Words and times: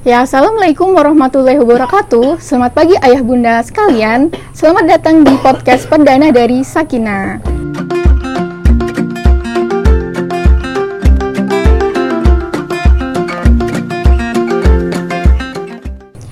Ya, 0.00 0.24
Assalamualaikum 0.24 0.96
warahmatullahi 0.96 1.60
wabarakatuh. 1.60 2.40
Selamat 2.40 2.72
pagi 2.72 2.96
ayah 3.04 3.20
bunda 3.20 3.60
sekalian. 3.60 4.32
Selamat 4.56 4.96
datang 4.96 5.20
di 5.28 5.36
podcast 5.44 5.84
perdana 5.92 6.32
dari 6.32 6.64
Sakina. 6.64 7.36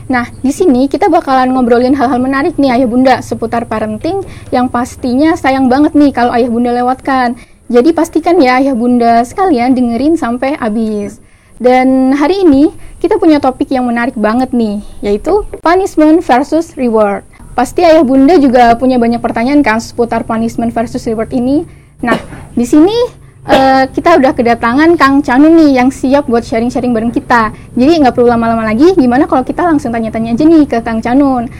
Nah, 0.09 0.25
di 0.41 0.48
sini 0.48 0.89
kita 0.89 1.12
bakalan 1.12 1.53
ngobrolin 1.53 1.93
hal-hal 1.93 2.25
menarik 2.25 2.57
nih 2.57 2.73
ayah 2.73 2.89
bunda 2.89 3.21
seputar 3.21 3.69
parenting 3.69 4.25
yang 4.48 4.73
pastinya 4.73 5.37
sayang 5.37 5.69
banget 5.69 5.93
nih 5.93 6.16
kalau 6.16 6.32
ayah 6.32 6.48
bunda 6.48 6.73
lewatkan. 6.73 7.37
Jadi 7.69 7.93
pastikan 7.93 8.41
ya 8.41 8.64
ayah 8.64 8.73
bunda 8.73 9.21
sekalian 9.29 9.77
dengerin 9.77 10.16
sampai 10.16 10.57
habis. 10.57 11.21
Dan 11.59 12.14
hari 12.14 12.46
ini 12.46 12.70
kita 13.02 13.18
punya 13.18 13.43
topik 13.43 13.66
yang 13.74 13.82
menarik 13.82 14.14
banget 14.14 14.54
nih, 14.54 14.79
yaitu 15.02 15.42
punishment 15.59 16.23
versus 16.23 16.78
reward. 16.78 17.27
Pasti 17.59 17.83
ayah 17.83 18.06
bunda 18.06 18.38
juga 18.38 18.78
punya 18.78 18.95
banyak 18.95 19.19
pertanyaan 19.19 19.66
kan 19.66 19.83
seputar 19.83 20.23
punishment 20.23 20.70
versus 20.70 21.02
reward 21.10 21.34
ini. 21.34 21.66
Nah, 21.98 22.14
di 22.55 22.62
sini 22.62 22.95
uh, 23.42 23.91
kita 23.91 24.23
udah 24.23 24.38
kedatangan 24.38 24.95
Kang 24.95 25.19
Canun 25.19 25.59
nih 25.59 25.83
yang 25.83 25.91
siap 25.91 26.30
buat 26.30 26.47
sharing-sharing 26.47 26.95
bareng 26.95 27.10
kita. 27.10 27.50
Jadi 27.75 28.06
nggak 28.06 28.14
perlu 28.14 28.30
lama-lama 28.30 28.62
lagi, 28.62 28.95
gimana 28.95 29.27
kalau 29.27 29.42
kita 29.42 29.66
langsung 29.66 29.91
tanya-tanya 29.91 30.38
aja 30.38 30.47
nih 30.47 30.62
ke 30.62 30.78
Kang 30.86 31.02
Canun. 31.02 31.50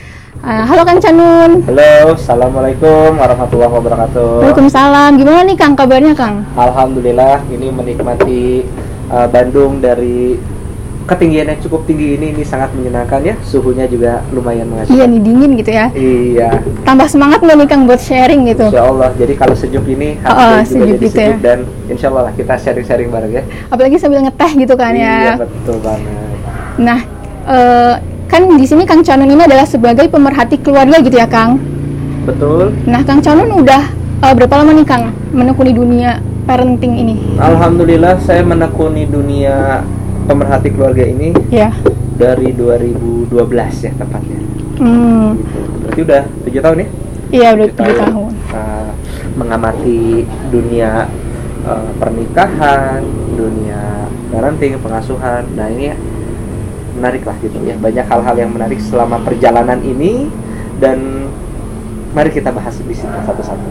Uh, 0.47 0.63
halo 0.63 0.87
Kang 0.87 1.03
Canun. 1.03 1.67
Halo, 1.67 2.15
assalamualaikum 2.15 3.19
warahmatullahi 3.19 3.73
wabarakatuh. 3.75 4.47
Waalaikumsalam. 4.47 5.19
Gimana 5.19 5.43
nih 5.43 5.59
Kang 5.59 5.75
kabarnya 5.75 6.15
Kang? 6.15 6.47
Alhamdulillah, 6.55 7.43
ini 7.51 7.75
menikmati 7.75 8.63
uh, 9.11 9.29
Bandung 9.29 9.81
dari 9.81 10.39
ketinggian 11.09 11.49
yang 11.49 11.61
cukup 11.65 11.89
tinggi 11.89 12.21
ini 12.21 12.37
ini 12.37 12.45
sangat 12.45 12.69
menyenangkan 12.77 13.25
ya. 13.25 13.35
Suhunya 13.41 13.89
juga 13.89 14.21
lumayan 14.29 14.69
mengasih 14.69 14.93
iya 14.93 15.05
nih 15.09 15.21
dingin 15.25 15.51
gitu 15.57 15.71
ya. 15.73 15.87
Iya. 15.97 16.51
Tambah 16.85 17.09
semangat 17.09 17.41
nggak 17.41 17.57
nih 17.65 17.67
kang 17.67 17.83
buat 17.89 18.01
sharing 18.01 18.45
gitu? 18.53 18.69
Insya 18.69 18.85
Allah. 18.85 19.11
Jadi 19.17 19.35
kalau 19.35 19.57
sejuk 19.57 19.85
ini 19.89 20.21
oh, 20.21 20.37
oh, 20.37 20.61
sejuk 20.61 21.01
gitu 21.01 21.17
ya. 21.17 21.35
dan 21.41 21.65
insya 21.89 22.13
Allah 22.13 22.33
kita 22.37 22.55
sharing-sharing 22.61 23.09
bareng 23.09 23.33
ya. 23.33 23.43
Apalagi 23.73 23.97
sambil 23.97 24.21
ngeteh 24.21 24.53
gitu 24.61 24.75
kan 24.77 24.93
iya, 24.93 25.01
ya. 25.01 25.17
Iya 25.17 25.33
betul 25.41 25.77
banget. 25.81 26.37
Nah 26.77 27.01
uh, 27.49 27.95
kan 28.29 28.43
di 28.45 28.67
sini 28.69 28.85
Kang 28.85 29.01
Canun 29.01 29.33
ini 29.33 29.43
adalah 29.49 29.65
sebagai 29.65 30.05
pemerhati 30.13 30.61
keluarga 30.61 31.01
gitu 31.01 31.17
ya 31.17 31.25
Kang? 31.25 31.57
Betul. 32.29 32.77
Nah 32.85 33.01
Kang 33.09 33.25
Canun 33.25 33.65
udah 33.65 33.83
uh, 34.21 34.33
berapa 34.37 34.61
lama 34.61 34.77
nih 34.77 34.85
Kang 34.85 35.17
menekuni 35.33 35.73
dunia 35.73 36.21
parenting 36.49 36.97
ini 36.97 37.15
Alhamdulillah 37.37 38.25
saya 38.25 38.41
menekuni 38.41 39.05
dunia 39.05 39.85
pemerhati 40.25 40.69
keluarga 40.73 41.05
ini 41.05 41.37
ya. 41.53 41.73
dari 42.21 42.53
2012 42.53 43.33
ya 43.85 43.93
tepatnya. 43.97 44.41
Hmm. 44.77 45.41
Gitu. 45.41 45.61
Berarti 45.81 46.01
udah 46.05 46.23
tujuh 46.45 46.61
tahun 46.61 46.77
ya? 46.77 46.89
Iya 47.29 47.49
udah 47.57 47.67
tujuh 47.73 47.77
tahun. 47.97 48.01
tahun. 48.05 48.33
Uh, 48.53 48.91
mengamati 49.41 50.29
dunia 50.53 51.09
uh, 51.65 51.91
pernikahan, 51.97 53.01
dunia 53.33 54.09
parenting, 54.29 54.77
pengasuhan. 54.85 55.49
Nah 55.57 55.67
ini 55.73 55.85
ya, 55.93 55.97
menarik 57.01 57.25
lah 57.25 57.37
gitu 57.41 57.57
ya. 57.65 57.75
Banyak 57.81 58.05
hal-hal 58.05 58.37
yang 58.37 58.53
menarik 58.53 58.81
selama 58.85 59.25
perjalanan 59.25 59.81
ini 59.81 60.29
dan 60.77 61.25
mari 62.13 62.29
kita 62.29 62.53
bahas 62.53 62.77
di 62.77 62.93
sini 62.93 63.17
satu-satu. 63.25 63.69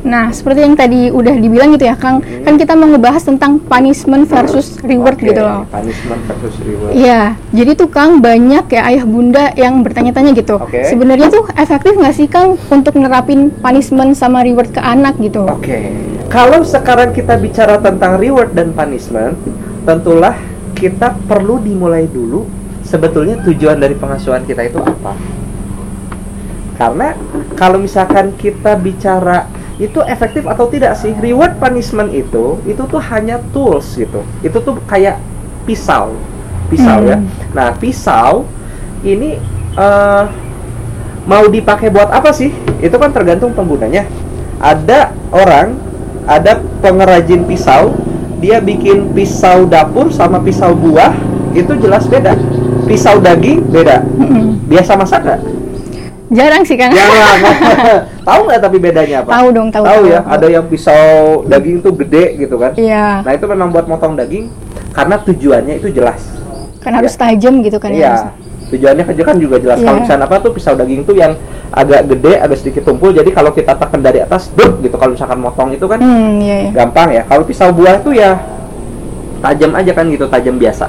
Nah, 0.00 0.32
seperti 0.32 0.64
yang 0.64 0.76
tadi 0.76 1.12
udah 1.12 1.36
dibilang 1.36 1.76
gitu 1.76 1.84
ya, 1.84 1.96
Kang, 1.96 2.24
hmm. 2.24 2.48
kan 2.48 2.54
kita 2.56 2.72
mau 2.72 2.88
ngebahas 2.88 3.20
tentang 3.20 3.60
punishment 3.60 4.24
versus 4.26 4.80
reward 4.80 5.20
okay, 5.20 5.32
gitu 5.32 5.40
loh. 5.44 5.68
Punishment 5.68 6.20
versus 6.24 6.56
reward. 6.64 6.92
Iya, 6.96 7.36
jadi 7.52 7.70
tuh 7.76 7.88
Kang 7.92 8.24
banyak 8.24 8.64
ya 8.72 8.82
ayah 8.88 9.04
bunda 9.04 9.52
yang 9.60 9.84
bertanya-tanya 9.84 10.32
gitu. 10.32 10.56
Okay. 10.56 10.88
Sebenarnya 10.88 11.28
tuh 11.28 11.44
efektif 11.52 11.92
nggak 12.00 12.14
sih 12.16 12.26
Kang 12.32 12.56
untuk 12.72 12.96
nerapin 12.96 13.52
punishment 13.60 14.16
sama 14.16 14.40
reward 14.40 14.72
ke 14.72 14.80
anak 14.80 15.20
gitu? 15.20 15.44
Oke. 15.44 15.68
Okay. 15.68 15.84
Kalau 16.32 16.64
sekarang 16.64 17.12
kita 17.12 17.36
bicara 17.36 17.76
tentang 17.82 18.16
reward 18.16 18.56
dan 18.56 18.72
punishment, 18.72 19.36
tentulah 19.84 20.38
kita 20.78 21.12
perlu 21.28 21.60
dimulai 21.60 22.08
dulu 22.08 22.48
sebetulnya 22.86 23.36
tujuan 23.44 23.76
dari 23.76 23.92
pengasuhan 23.94 24.48
kita 24.48 24.64
itu 24.64 24.80
apa. 24.80 25.12
Karena 26.80 27.12
kalau 27.60 27.76
misalkan 27.76 28.32
kita 28.40 28.80
bicara 28.80 29.44
itu 29.80 30.04
efektif 30.04 30.44
atau 30.44 30.68
tidak 30.68 30.92
sih 31.00 31.16
reward 31.24 31.56
punishment 31.56 32.12
itu 32.12 32.60
itu 32.68 32.82
tuh 32.84 33.00
hanya 33.00 33.40
tools 33.56 33.96
gitu 33.96 34.20
itu 34.44 34.58
tuh 34.60 34.76
kayak 34.84 35.16
pisau 35.64 36.12
pisau 36.68 37.00
ya. 37.00 37.16
hmm. 37.16 37.24
ya 37.24 37.48
nah 37.56 37.68
pisau 37.80 38.44
ini 39.00 39.40
uh, 39.80 40.28
mau 41.24 41.48
dipakai 41.48 41.88
buat 41.88 42.12
apa 42.12 42.28
sih 42.36 42.52
itu 42.84 42.96
kan 43.00 43.08
tergantung 43.08 43.56
penggunanya 43.56 44.04
ada 44.60 45.16
orang 45.32 45.80
ada 46.28 46.60
pengrajin 46.84 47.48
pisau 47.48 47.96
dia 48.44 48.60
bikin 48.60 49.16
pisau 49.16 49.64
dapur 49.64 50.12
sama 50.12 50.44
pisau 50.44 50.76
buah 50.76 51.16
itu 51.56 51.72
jelas 51.80 52.04
beda 52.04 52.36
pisau 52.84 53.16
daging 53.16 53.64
beda 53.72 54.04
hmm. 54.04 54.68
biasa 54.68 54.92
masak 55.00 55.20
gak? 55.24 55.40
Jarang 56.30 56.62
sih 56.62 56.78
kan? 56.78 56.94
Jarang. 56.94 57.38
tahu 58.28 58.40
nggak 58.46 58.60
tapi 58.62 58.76
bedanya 58.78 59.26
apa? 59.26 59.30
Tahu 59.34 59.46
dong, 59.50 59.68
tahu. 59.74 59.82
Tahu 59.82 60.02
ya, 60.06 60.20
ada 60.22 60.46
yang 60.46 60.64
pisau 60.70 61.42
daging 61.50 61.82
tuh 61.82 61.92
gede 61.98 62.38
gitu 62.38 62.54
kan? 62.54 62.72
Iya. 62.78 63.26
Nah 63.26 63.32
itu 63.34 63.44
memang 63.50 63.74
buat 63.74 63.90
motong 63.90 64.14
daging 64.14 64.46
karena 64.94 65.18
tujuannya 65.18 65.82
itu 65.82 65.90
jelas. 65.90 66.22
Kan 66.78 66.94
harus 66.94 67.18
ya. 67.18 67.26
tajam 67.26 67.66
gitu 67.66 67.82
kan 67.82 67.90
ya? 67.90 67.98
Iya. 67.98 68.14
Tujuannya 68.70 69.04
kerja 69.10 69.22
kan 69.26 69.36
juga 69.42 69.58
jelas. 69.58 69.82
Kalau 69.82 69.98
iya. 69.98 70.02
misalnya 70.06 70.26
apa 70.30 70.36
tuh 70.38 70.52
pisau 70.54 70.74
daging 70.78 71.02
tuh 71.02 71.18
yang 71.18 71.34
agak 71.74 72.06
gede, 72.06 72.32
agak 72.38 72.58
sedikit 72.62 72.82
tumpul. 72.86 73.10
Jadi 73.10 73.34
kalau 73.34 73.50
kita 73.50 73.74
tekan 73.74 73.98
dari 73.98 74.22
atas, 74.22 74.54
duk 74.54 74.78
gitu. 74.86 74.94
Kalau 74.94 75.18
misalkan 75.18 75.38
motong 75.42 75.74
itu 75.74 75.86
kan 75.90 75.98
hmm, 75.98 76.30
iya, 76.46 76.56
iya. 76.66 76.70
gampang 76.70 77.10
ya. 77.10 77.22
Kalau 77.26 77.42
pisau 77.42 77.74
buah 77.74 77.98
itu 77.98 78.14
ya 78.14 78.38
tajam 79.42 79.74
aja 79.74 79.90
kan 79.90 80.06
gitu, 80.06 80.30
tajam 80.30 80.54
biasa. 80.62 80.86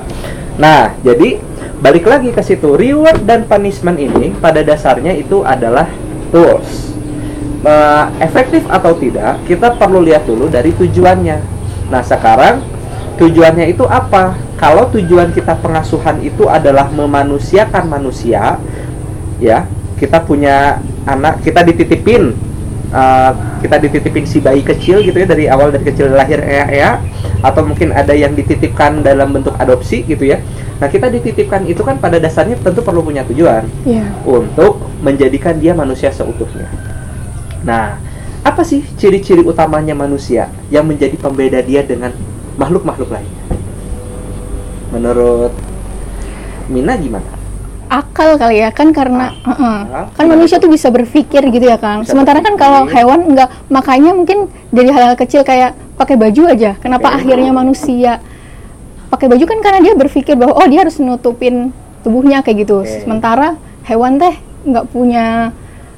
Nah, 0.62 0.94
jadi 1.02 1.42
balik 1.82 2.06
lagi 2.06 2.30
ke 2.30 2.42
situ. 2.46 2.78
Reward 2.78 3.26
dan 3.26 3.50
punishment 3.50 3.98
ini 3.98 4.32
pada 4.38 4.62
dasarnya 4.62 5.18
itu 5.18 5.42
adalah 5.42 5.90
tools. 6.30 6.94
Uh, 7.62 8.10
efektif 8.18 8.66
atau 8.66 8.98
tidak 8.98 9.38
kita 9.46 9.78
perlu 9.78 10.02
lihat 10.02 10.26
dulu 10.26 10.50
dari 10.50 10.74
tujuannya. 10.74 11.38
Nah 11.94 12.02
sekarang 12.02 12.62
tujuannya 13.22 13.70
itu 13.70 13.86
apa? 13.86 14.34
Kalau 14.58 14.90
tujuan 14.94 15.34
kita 15.34 15.58
pengasuhan 15.58 16.22
itu 16.22 16.46
adalah 16.46 16.90
memanusiakan 16.90 17.90
manusia 17.90 18.62
ya 19.42 19.66
kita 19.98 20.22
punya 20.22 20.78
anak 21.06 21.42
kita 21.42 21.66
dititipin 21.66 22.34
uh, 22.94 23.34
kita 23.62 23.82
dititipin 23.82 24.26
si 24.30 24.38
bayi 24.38 24.62
kecil 24.62 25.02
gitu 25.02 25.18
ya 25.18 25.28
dari 25.30 25.46
awal 25.50 25.74
dari 25.74 25.86
kecil 25.86 26.14
lahir 26.14 26.42
ya 26.46 26.66
ya 26.70 26.90
atau 27.42 27.66
mungkin 27.66 27.90
ada 27.90 28.14
yang 28.14 28.38
dititipkan 28.38 29.02
dalam 29.02 29.34
bentuk 29.34 29.58
adopsi 29.58 30.06
gitu 30.06 30.30
ya 30.30 30.42
Nah, 30.82 30.90
kita 30.90 31.14
dititipkan 31.14 31.62
itu 31.70 31.86
kan 31.86 32.02
pada 32.02 32.18
dasarnya 32.18 32.58
tentu 32.58 32.82
perlu 32.82 33.06
punya 33.06 33.22
tujuan 33.30 33.70
yeah. 33.86 34.10
untuk 34.26 34.82
menjadikan 35.06 35.62
dia 35.62 35.78
manusia 35.78 36.10
seutuhnya. 36.10 36.66
Nah, 37.62 38.02
apa 38.42 38.66
sih 38.66 38.82
ciri-ciri 38.98 39.46
utamanya 39.46 39.94
manusia 39.94 40.50
yang 40.74 40.90
menjadi 40.90 41.14
pembeda 41.22 41.62
dia 41.62 41.86
dengan 41.86 42.10
makhluk-makhluk 42.58 43.14
lainnya? 43.14 43.46
Menurut 44.90 45.54
Mina 46.66 46.98
gimana? 46.98 47.42
akal 47.92 48.40
kali 48.40 48.64
ya 48.64 48.72
kan 48.72 48.96
karena 48.96 49.36
uh 49.44 49.52
-uh. 49.52 50.08
kan 50.16 50.24
manusia 50.24 50.64
tuh 50.64 50.72
bisa 50.72 50.88
berpikir 50.88 51.44
gitu 51.52 51.68
ya 51.68 51.76
kang 51.76 52.08
sementara 52.08 52.40
kan 52.40 52.56
kalau 52.56 52.88
hewan 52.88 53.36
enggak 53.36 53.52
makanya 53.68 54.16
mungkin 54.16 54.48
dari 54.72 54.96
hal-hal 54.96 55.20
kecil 55.20 55.44
kayak 55.44 55.76
pakai 56.00 56.16
baju 56.16 56.56
aja 56.56 56.80
kenapa 56.80 57.12
akhirnya 57.20 57.52
manusia 57.52 58.24
pakai 59.12 59.28
baju 59.28 59.44
kan 59.44 59.60
karena 59.60 59.80
dia 59.84 59.94
berpikir 59.94 60.40
bahwa 60.40 60.56
oh 60.56 60.68
dia 60.72 60.88
harus 60.88 60.96
nutupin 61.04 61.76
tubuhnya 62.02 62.40
kayak 62.40 62.64
gitu. 62.64 62.88
Okay. 62.88 63.04
Sementara 63.04 63.60
hewan 63.84 64.16
teh 64.16 64.40
nggak 64.64 64.86
punya 64.90 65.52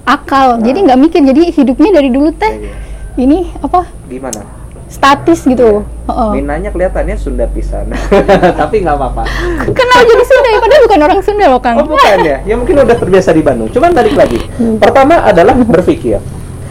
akal, 0.04 0.58
nah. 0.58 0.66
jadi 0.66 0.80
nggak 0.90 1.00
mikir. 1.00 1.22
Jadi 1.22 1.42
hidupnya 1.54 1.90
dari 1.94 2.10
dulu 2.10 2.34
teh 2.34 2.54
okay. 2.58 3.22
ini 3.22 3.54
apa? 3.62 3.86
Gimana? 4.10 4.42
Statis 4.90 5.46
gitu. 5.46 5.86
Yeah. 5.86 6.10
Uh 6.10 6.12
-uh. 6.12 6.32
Minanya 6.36 6.70
kelihatannya 6.74 7.16
Sunda 7.16 7.48
pisan, 7.48 7.88
tapi 8.62 8.84
nggak 8.84 8.98
apa-apa. 8.98 9.24
Kenapa 9.72 10.04
jadi 10.04 10.24
Sunda? 10.26 10.50
Ya? 10.50 10.60
Padahal 10.60 10.82
bukan 10.84 11.00
orang 11.06 11.20
Sunda 11.22 11.46
loh 11.48 11.62
Kang. 11.62 11.78
Oh 11.80 11.88
bukan 11.88 12.18
ya? 12.26 12.38
Ya 12.44 12.56
mungkin 12.58 12.76
udah 12.82 12.98
terbiasa 12.98 13.30
di 13.32 13.42
Bandung. 13.46 13.70
Cuman 13.72 13.94
balik 13.94 14.18
lagi. 14.18 14.42
Hmm. 14.58 14.82
Pertama 14.82 15.22
adalah 15.22 15.54
berpikir. 15.56 16.18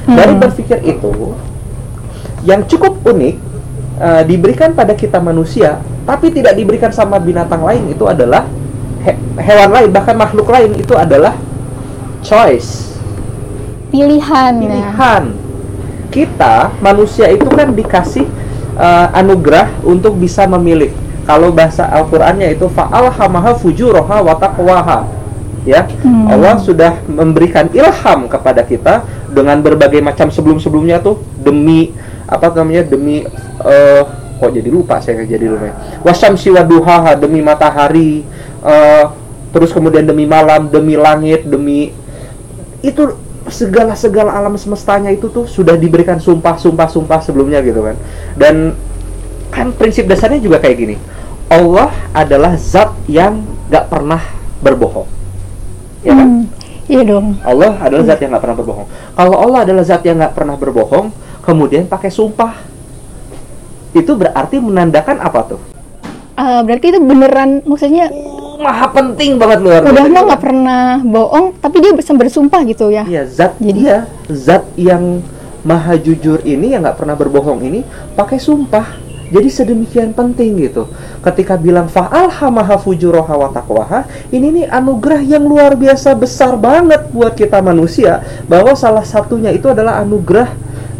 Hmm. 0.04 0.18
Dari 0.18 0.34
berpikir 0.34 0.82
itu 0.82 1.38
yang 2.42 2.66
cukup 2.66 2.98
unik 3.06 3.51
uh, 3.98 4.22
diberikan 4.24 4.72
pada 4.72 4.94
kita 4.96 5.18
manusia 5.18 5.80
tapi 6.08 6.30
tidak 6.30 6.54
diberikan 6.54 6.92
sama 6.92 7.18
binatang 7.18 7.60
lain 7.64 7.90
itu 7.90 8.04
adalah 8.06 8.46
he 9.02 9.12
hewan 9.40 9.70
lain 9.72 9.88
bahkan 9.90 10.14
makhluk 10.14 10.48
lain 10.48 10.76
itu 10.78 10.94
adalah 10.94 11.34
choice 12.22 12.96
pilihan 13.92 14.54
pilihan 14.56 15.22
kita 16.12 16.70
manusia 16.84 17.32
itu 17.32 17.48
kan 17.48 17.72
dikasih 17.72 18.28
uh, 18.76 19.08
anugerah 19.16 19.68
untuk 19.82 20.16
bisa 20.20 20.44
memilih 20.44 20.92
kalau 21.22 21.54
bahasa 21.54 21.86
Al-Qur'annya 21.86 22.50
itu 22.50 22.66
fa'alhamaha 22.66 23.54
fujuraha 23.54 24.18
wa 24.22 24.34
taqwaha. 24.34 25.06
Ya, 25.62 25.86
Hmm. 26.02 26.26
Allah 26.26 26.58
sudah 26.58 26.98
memberikan 27.06 27.70
ilham 27.70 28.26
kepada 28.26 28.66
kita 28.66 29.06
dengan 29.30 29.62
berbagai 29.62 30.02
macam 30.02 30.26
sebelum-sebelumnya 30.26 30.98
tuh 30.98 31.22
demi 31.38 31.94
apa 32.32 32.50
namanya 32.56 32.88
demi 32.88 33.22
eh 33.62 34.02
kok 34.40 34.50
jadi 34.50 34.68
lupa 34.72 34.98
saya 34.98 35.22
jadi 35.22 35.46
lupa. 35.46 35.64
ya. 35.70 35.74
Wasyamsi 36.02 36.50
waduhaha 36.50 37.14
demi 37.14 37.44
matahari 37.44 38.24
eh 38.64 39.04
terus 39.52 39.68
kemudian 39.68 40.08
demi 40.08 40.24
malam, 40.24 40.72
demi 40.72 40.96
langit, 40.96 41.44
demi 41.44 41.92
itu 42.80 43.02
segala 43.46 43.92
segala 43.92 44.32
alam 44.32 44.56
semestanya 44.56 45.12
itu 45.12 45.28
tuh 45.28 45.44
sudah 45.44 45.76
diberikan 45.76 46.16
sumpah 46.16 46.56
sumpah 46.56 46.88
sumpah 46.88 47.20
sebelumnya 47.20 47.58
gitu 47.60 47.84
kan 47.84 47.98
dan 48.38 48.72
kan 49.52 49.74
prinsip 49.76 50.08
dasarnya 50.08 50.40
juga 50.40 50.56
kayak 50.62 50.76
gini 50.78 50.96
Allah 51.50 51.92
adalah 52.16 52.56
zat 52.56 52.94
yang 53.10 53.44
gak 53.68 53.92
pernah 53.92 54.22
berbohong 54.62 55.10
ya 56.00 56.14
kan 56.16 56.28
Hmm, 56.32 56.42
Iya 56.90 57.02
dong. 57.06 57.38
Allah 57.46 57.78
adalah 57.78 58.04
zat 58.08 58.18
yang 58.24 58.30
gak 58.34 58.42
pernah 58.42 58.56
berbohong 58.58 58.86
kalau 59.14 59.36
Allah 59.38 59.58
adalah 59.68 59.82
zat 59.84 60.02
yang 60.02 60.16
gak 60.22 60.34
pernah 60.34 60.56
berbohong 60.56 61.06
kemudian 61.42 61.84
pakai 61.84 62.08
sumpah 62.08 62.54
itu 63.92 64.12
berarti 64.14 64.56
menandakan 64.58 65.20
apa 65.20 65.40
tuh 65.54 65.60
Ah, 66.32 66.64
berarti 66.64 66.96
itu 66.96 66.98
beneran 66.98 67.60
maksudnya 67.68 68.08
Uh, 68.08 68.56
maha 68.64 68.88
penting 68.88 69.36
banget 69.36 69.58
luar 69.60 69.84
udah 69.84 70.06
mah 70.06 70.22
nggak 70.32 70.42
pernah 70.42 70.84
bohong 71.02 71.52
tapi 71.60 71.82
dia 71.82 71.92
bisa 71.92 72.14
bersumpah 72.14 72.62
gitu 72.62 72.88
ya. 72.94 73.02
Iya, 73.02 73.26
zat 73.26 73.52
Jadi- 73.58 73.74
dia, 73.74 74.06
zat 74.30 74.62
yang 74.78 75.18
maha 75.60 75.98
jujur 75.98 76.38
ini 76.46 76.70
yang 76.70 76.86
nggak 76.86 76.94
pernah 76.94 77.18
berbohong 77.18 77.58
ini 77.64 77.80
pakai 78.14 78.38
sumpah. 78.38 78.86
Jadi 79.32 79.48
sedemikian 79.48 80.12
penting 80.12 80.60
gitu. 80.62 80.86
Ketika 81.24 81.56
bilang 81.56 81.88
fa'alhamaha 81.88 82.76
fujuraha 82.78 83.34
wa 83.34 83.48
taqwaha, 83.50 84.04
ini 84.30 84.62
nih 84.62 84.66
anugerah 84.70 85.24
yang 85.24 85.42
luar 85.42 85.74
biasa 85.74 86.12
besar 86.14 86.54
banget 86.54 87.08
buat 87.10 87.32
kita 87.34 87.58
manusia 87.64 88.20
bahwa 88.46 88.76
salah 88.76 89.02
satunya 89.02 89.50
itu 89.50 89.66
adalah 89.72 89.98
anugerah 90.04 90.52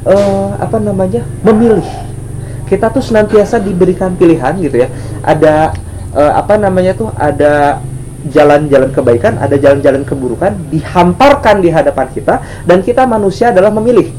eh, 0.06 0.48
apa 0.58 0.76
namanya? 0.78 1.22
memilih. 1.42 1.86
Kita 2.66 2.88
tuh 2.88 3.04
senantiasa 3.04 3.60
diberikan 3.60 4.16
pilihan 4.16 4.56
gitu 4.62 4.82
ya. 4.82 4.88
Ada 5.22 5.76
eh, 6.16 6.32
apa 6.32 6.56
namanya 6.56 6.96
tuh 6.96 7.10
ada 7.16 7.84
jalan-jalan 8.30 8.94
kebaikan, 8.94 9.34
ada 9.42 9.58
jalan-jalan 9.58 10.06
keburukan 10.06 10.54
dihamparkan 10.70 11.58
di 11.58 11.74
hadapan 11.74 12.06
kita 12.14 12.38
dan 12.62 12.78
kita 12.80 13.02
manusia 13.02 13.50
adalah 13.50 13.74
memilih. 13.74 14.14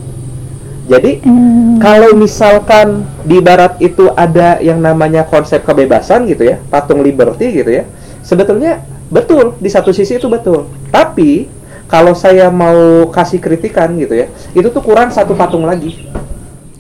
Jadi 0.84 1.24
Hmm. 1.24 1.80
kalau 1.80 2.12
misalkan 2.12 3.08
di 3.24 3.40
barat 3.40 3.80
itu 3.80 4.12
ada 4.12 4.60
yang 4.60 4.84
namanya 4.84 5.24
konsep 5.24 5.64
kebebasan 5.64 6.28
gitu 6.28 6.44
ya, 6.44 6.60
patung 6.68 7.00
liberty 7.00 7.64
gitu 7.64 7.72
ya. 7.72 7.88
Sebetulnya 8.20 8.84
betul 9.08 9.56
di 9.64 9.72
satu 9.72 9.96
sisi 9.96 10.20
itu 10.20 10.28
betul. 10.28 10.68
Tapi 10.92 11.48
kalau 11.94 12.18
saya 12.18 12.50
mau 12.50 13.06
kasih 13.14 13.38
kritikan 13.38 13.94
gitu 14.02 14.18
ya, 14.18 14.26
itu 14.58 14.66
tuh 14.74 14.82
kurang 14.82 15.14
satu 15.14 15.38
patung 15.38 15.70
lagi. 15.70 16.10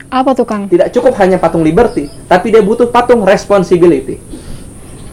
Apa 0.09 0.33
tuh 0.33 0.41
Kang? 0.41 0.65
Tidak 0.65 0.89
cukup 0.89 1.13
hanya 1.21 1.37
patung 1.37 1.61
liberty, 1.61 2.09
tapi 2.25 2.49
dia 2.49 2.65
butuh 2.65 2.89
patung 2.89 3.21
responsibility. 3.21 4.17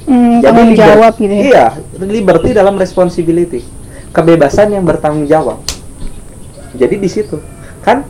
Hmm, 0.08 0.40
tanggung 0.40 0.72
liber- 0.72 0.80
jawab 0.80 1.12
gitu 1.20 1.34
ya. 1.36 1.44
Iya, 1.44 1.66
liberty 2.00 2.50
dalam 2.56 2.80
responsibility. 2.80 3.60
Kebebasan 4.16 4.72
yang 4.72 4.88
bertanggung 4.88 5.28
jawab. 5.28 5.60
Jadi 6.72 6.96
di 6.96 7.08
situ 7.10 7.36
kan 7.84 8.00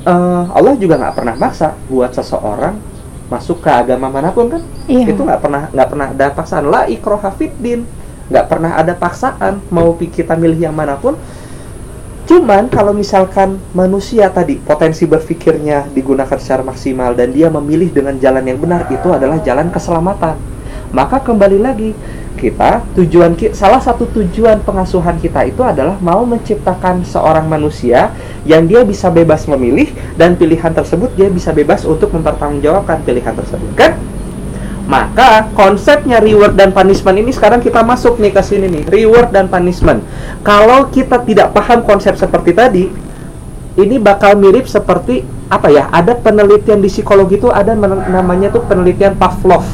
eh, 0.00 0.42
Allah 0.48 0.74
juga 0.80 0.96
nggak 0.96 1.14
pernah 1.14 1.36
maksa 1.36 1.76
buat 1.92 2.08
seseorang 2.16 2.80
masuk 3.28 3.60
ke 3.60 3.68
agama 3.68 4.08
mana 4.08 4.32
pun 4.32 4.48
kan? 4.48 4.62
Iya. 4.88 5.12
Itu 5.12 5.28
nggak 5.28 5.40
pernah 5.44 5.62
nggak 5.68 5.88
pernah 5.92 6.06
ada 6.08 6.26
paksaan. 6.32 6.64
La 6.72 6.88
ikroha 6.88 7.30
fiddin. 7.36 7.84
Nggak 8.24 8.46
pernah 8.48 8.80
ada 8.80 8.96
paksaan 8.96 9.60
mau 9.68 9.92
kita 10.00 10.32
milih 10.36 10.56
yang 10.56 10.72
mana 10.72 10.96
pun. 10.96 11.16
Cuman 12.34 12.66
kalau 12.66 12.90
misalkan 12.90 13.62
manusia 13.78 14.26
tadi 14.26 14.58
potensi 14.58 15.06
berpikirnya 15.06 15.86
digunakan 15.94 16.34
secara 16.34 16.66
maksimal 16.66 17.14
dan 17.14 17.30
dia 17.30 17.46
memilih 17.46 17.94
dengan 17.94 18.18
jalan 18.18 18.42
yang 18.42 18.58
benar 18.58 18.90
itu 18.90 19.06
adalah 19.06 19.38
jalan 19.38 19.70
keselamatan. 19.70 20.34
Maka 20.90 21.22
kembali 21.22 21.62
lagi 21.62 21.94
kita 22.34 22.82
tujuan 22.98 23.38
salah 23.54 23.78
satu 23.78 24.10
tujuan 24.10 24.66
pengasuhan 24.66 25.14
kita 25.22 25.46
itu 25.46 25.62
adalah 25.62 25.94
mau 26.02 26.26
menciptakan 26.26 27.06
seorang 27.06 27.46
manusia 27.46 28.10
yang 28.42 28.66
dia 28.66 28.82
bisa 28.82 29.14
bebas 29.14 29.46
memilih 29.46 29.94
dan 30.18 30.34
pilihan 30.34 30.74
tersebut 30.74 31.14
dia 31.14 31.30
bisa 31.30 31.54
bebas 31.54 31.86
untuk 31.86 32.10
mempertanggungjawabkan 32.10 33.06
pilihan 33.06 33.30
tersebut 33.30 33.70
kan? 33.78 33.94
Maka 34.84 35.48
konsepnya 35.56 36.20
reward 36.20 36.60
dan 36.60 36.68
punishment 36.76 37.16
ini 37.16 37.32
sekarang 37.32 37.64
kita 37.64 37.80
masuk 37.80 38.20
nih 38.20 38.36
ke 38.36 38.42
sini 38.44 38.68
nih, 38.68 38.84
reward 38.92 39.32
dan 39.32 39.48
punishment. 39.48 40.04
Kalau 40.44 40.92
kita 40.92 41.24
tidak 41.24 41.56
paham 41.56 41.80
konsep 41.88 42.20
seperti 42.20 42.52
tadi, 42.52 42.84
ini 43.80 43.96
bakal 43.96 44.36
mirip 44.36 44.68
seperti 44.68 45.24
apa 45.48 45.72
ya? 45.72 45.88
Ada 45.88 46.20
penelitian 46.20 46.84
di 46.84 46.92
psikologi 46.92 47.40
itu 47.40 47.48
ada 47.48 47.72
namanya 48.12 48.52
tuh 48.52 48.60
penelitian 48.68 49.16
Pavlov. 49.16 49.64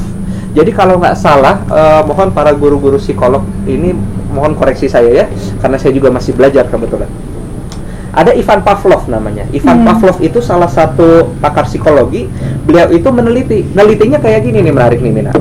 Jadi 0.51 0.71
kalau 0.71 0.99
nggak 0.99 1.15
salah, 1.19 1.59
eh, 1.67 2.01
mohon 2.07 2.31
para 2.31 2.55
guru-guru 2.55 2.95
psikolog 2.95 3.43
ini 3.67 3.91
mohon 4.31 4.55
koreksi 4.55 4.87
saya 4.87 5.11
ya, 5.11 5.25
karena 5.59 5.75
saya 5.75 5.91
juga 5.91 6.07
masih 6.07 6.35
belajar 6.35 6.71
kebetulan. 6.71 7.07
Ada 8.11 8.35
Ivan 8.35 8.59
Pavlov 8.59 9.07
namanya. 9.07 9.47
Ivan 9.55 9.81
Hmm. 9.81 9.87
Pavlov 9.87 10.19
itu 10.19 10.43
salah 10.43 10.67
satu 10.67 11.31
pakar 11.39 11.63
psikologi. 11.63 12.27
Beliau 12.67 12.91
itu 12.91 13.07
meneliti. 13.07 13.63
Nelitinya 13.71 14.19
kayak 14.19 14.43
gini 14.43 14.59
nih 14.59 14.73
menarik 14.75 14.99
nih 14.99 15.11
Mina. 15.15 15.31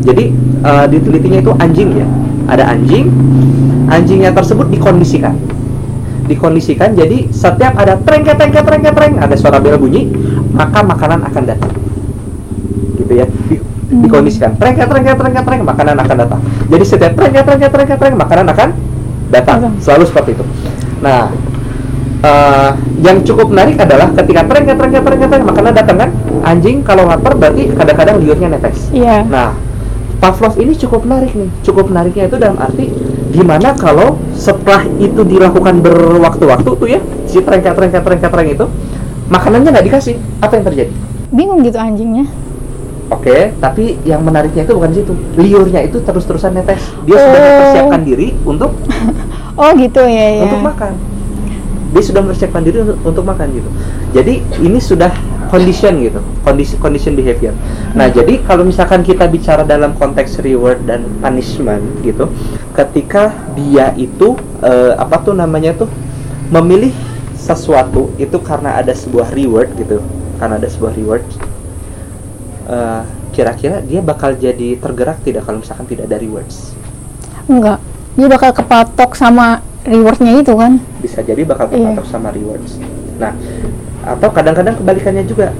Jadi 0.00 0.32
eh, 0.64 0.86
ditelitinya 0.88 1.38
itu 1.44 1.52
anjing 1.60 1.88
ya. 1.92 2.06
Ada 2.48 2.72
anjing. 2.72 3.12
Anjingnya 3.92 4.32
tersebut 4.32 4.72
dikondisikan. 4.72 5.36
Dikondisikan 6.26 6.96
jadi 6.96 7.28
setiap 7.30 7.76
ada 7.76 8.00
treng 8.00 8.24
treng 8.24 8.50
treng 8.50 8.82
treng 8.82 9.12
ada 9.20 9.34
suara 9.38 9.62
bel 9.62 9.78
bunyi, 9.78 10.10
maka 10.50 10.82
makanan 10.82 11.22
akan 11.22 11.42
datang. 11.46 11.72
Gitu 12.96 13.12
ya. 13.12 13.26
Di, 13.28 13.60
dikondisikan 13.92 14.56
treng 14.56 14.74
treng 14.74 15.04
treng 15.04 15.36
treng 15.36 15.62
makanan 15.62 16.00
akan 16.00 16.16
datang. 16.16 16.40
Jadi 16.72 16.84
setiap 16.88 17.12
treng 17.12 17.30
treng 17.30 17.60
treng 17.60 17.88
treng 17.92 18.14
makanan 18.16 18.48
akan. 18.56 18.68
Datang. 19.26 19.74
Selalu 19.82 20.06
seperti 20.06 20.38
itu. 20.38 20.44
Nah, 21.02 21.28
eh, 22.26 22.68
yang 23.00 23.22
cukup 23.22 23.46
menarik 23.48 23.78
adalah 23.78 24.10
ketika 24.12 24.42
treng 24.44 24.66
treng 24.66 24.92
treng 24.92 25.20
treng 25.22 25.44
makanan 25.44 25.72
datang 25.72 25.96
kan 25.96 26.10
anjing 26.42 26.82
kalau 26.82 27.06
lapar 27.06 27.32
berarti 27.34 27.70
kadang-kadang 27.70 28.16
liurnya 28.18 28.48
netes 28.50 28.90
Iya. 28.90 29.22
nah 29.24 29.54
Pavlov 30.16 30.56
ini 30.56 30.72
cukup 30.74 31.04
menarik 31.04 31.30
nih 31.30 31.50
cukup 31.62 31.84
menariknya 31.86 32.24
itu 32.26 32.36
dalam 32.36 32.56
arti 32.56 32.88
gimana 33.30 33.76
kalau 33.76 34.16
setelah 34.32 34.82
itu 34.96 35.20
dilakukan 35.22 35.84
berwaktu-waktu 35.84 36.70
tuh 36.72 36.88
ya 36.88 36.98
si 37.24 37.38
treng 37.38 37.60
treng 37.60 37.92
treng 37.92 38.18
treng 38.18 38.48
itu 38.48 38.64
makanannya 39.28 39.70
nggak 39.70 39.86
dikasih 39.86 40.14
apa 40.40 40.52
yang 40.56 40.64
terjadi 40.64 40.92
Bingung 41.26 41.58
gitu 41.60 41.74
anjingnya. 41.74 42.22
Oke, 43.06 43.50
tapi 43.58 43.98
yang 44.02 44.22
menariknya 44.22 44.62
itu 44.62 44.72
bukan 44.72 44.90
di 44.90 44.98
situ. 44.98 45.12
Liurnya 45.34 45.82
itu 45.82 45.98
terus-terusan 45.98 46.54
netes. 46.54 46.78
Dia 47.02 47.18
sudah 47.18 47.34
Oh. 47.34 47.44
mempersiapkan 47.44 48.00
diri 48.02 48.28
untuk 48.42 48.70
Oh 49.60 49.70
gitu 49.74 50.02
ya 50.02 50.26
ya. 50.32 50.42
untuk 50.46 50.62
makan. 50.64 50.92
Dia 51.94 52.02
sudah 52.02 52.20
mempersiapkan 52.24 52.62
diri 52.66 52.82
untuk, 52.82 52.98
untuk 53.04 53.24
makan 53.26 53.46
gitu. 53.54 53.70
Jadi 54.14 54.42
ini 54.62 54.78
sudah 54.82 55.12
condition 55.46 56.02
gitu, 56.02 56.18
condition 56.42 56.78
condition 56.82 57.14
behavior. 57.14 57.54
Nah, 57.94 58.10
jadi 58.10 58.42
kalau 58.42 58.66
misalkan 58.66 59.06
kita 59.06 59.30
bicara 59.30 59.62
dalam 59.62 59.94
konteks 59.94 60.42
reward 60.42 60.82
dan 60.86 61.06
punishment 61.22 61.86
gitu, 62.02 62.26
ketika 62.74 63.30
dia 63.54 63.94
itu 63.94 64.34
eh, 64.66 64.98
apa 64.98 65.22
tuh 65.22 65.38
namanya 65.38 65.74
tuh 65.78 65.90
memilih 66.50 66.90
sesuatu 67.38 68.10
itu 68.18 68.34
karena 68.42 68.74
ada 68.74 68.90
sebuah 68.90 69.30
reward 69.30 69.70
gitu, 69.78 70.02
karena 70.42 70.58
ada 70.58 70.66
sebuah 70.66 70.92
reward. 70.98 71.22
eh, 72.66 73.02
kira-kira 73.30 73.84
dia 73.84 74.00
bakal 74.00 74.32
jadi 74.34 74.80
tergerak 74.80 75.20
tidak 75.22 75.44
kalau 75.44 75.60
misalkan 75.60 75.86
tidak 75.86 76.08
ada 76.08 76.16
rewards? 76.18 76.72
Enggak. 77.46 77.78
Dia 78.16 78.26
bakal 78.32 78.50
kepatok 78.56 79.12
sama 79.12 79.60
rewardnya 79.86 80.42
itu 80.42 80.52
kan. 80.52 80.82
bisa 81.00 81.22
jadi 81.22 81.42
bakal 81.46 81.70
Iya. 81.70 81.94
terpatok 81.94 82.06
sama 82.10 82.28
rewards. 82.34 82.76
Nah, 83.16 83.32
atau 84.02 84.28
kadang-kadang 84.34 84.74
kebalikannya 84.76 85.24
juga. 85.24 85.54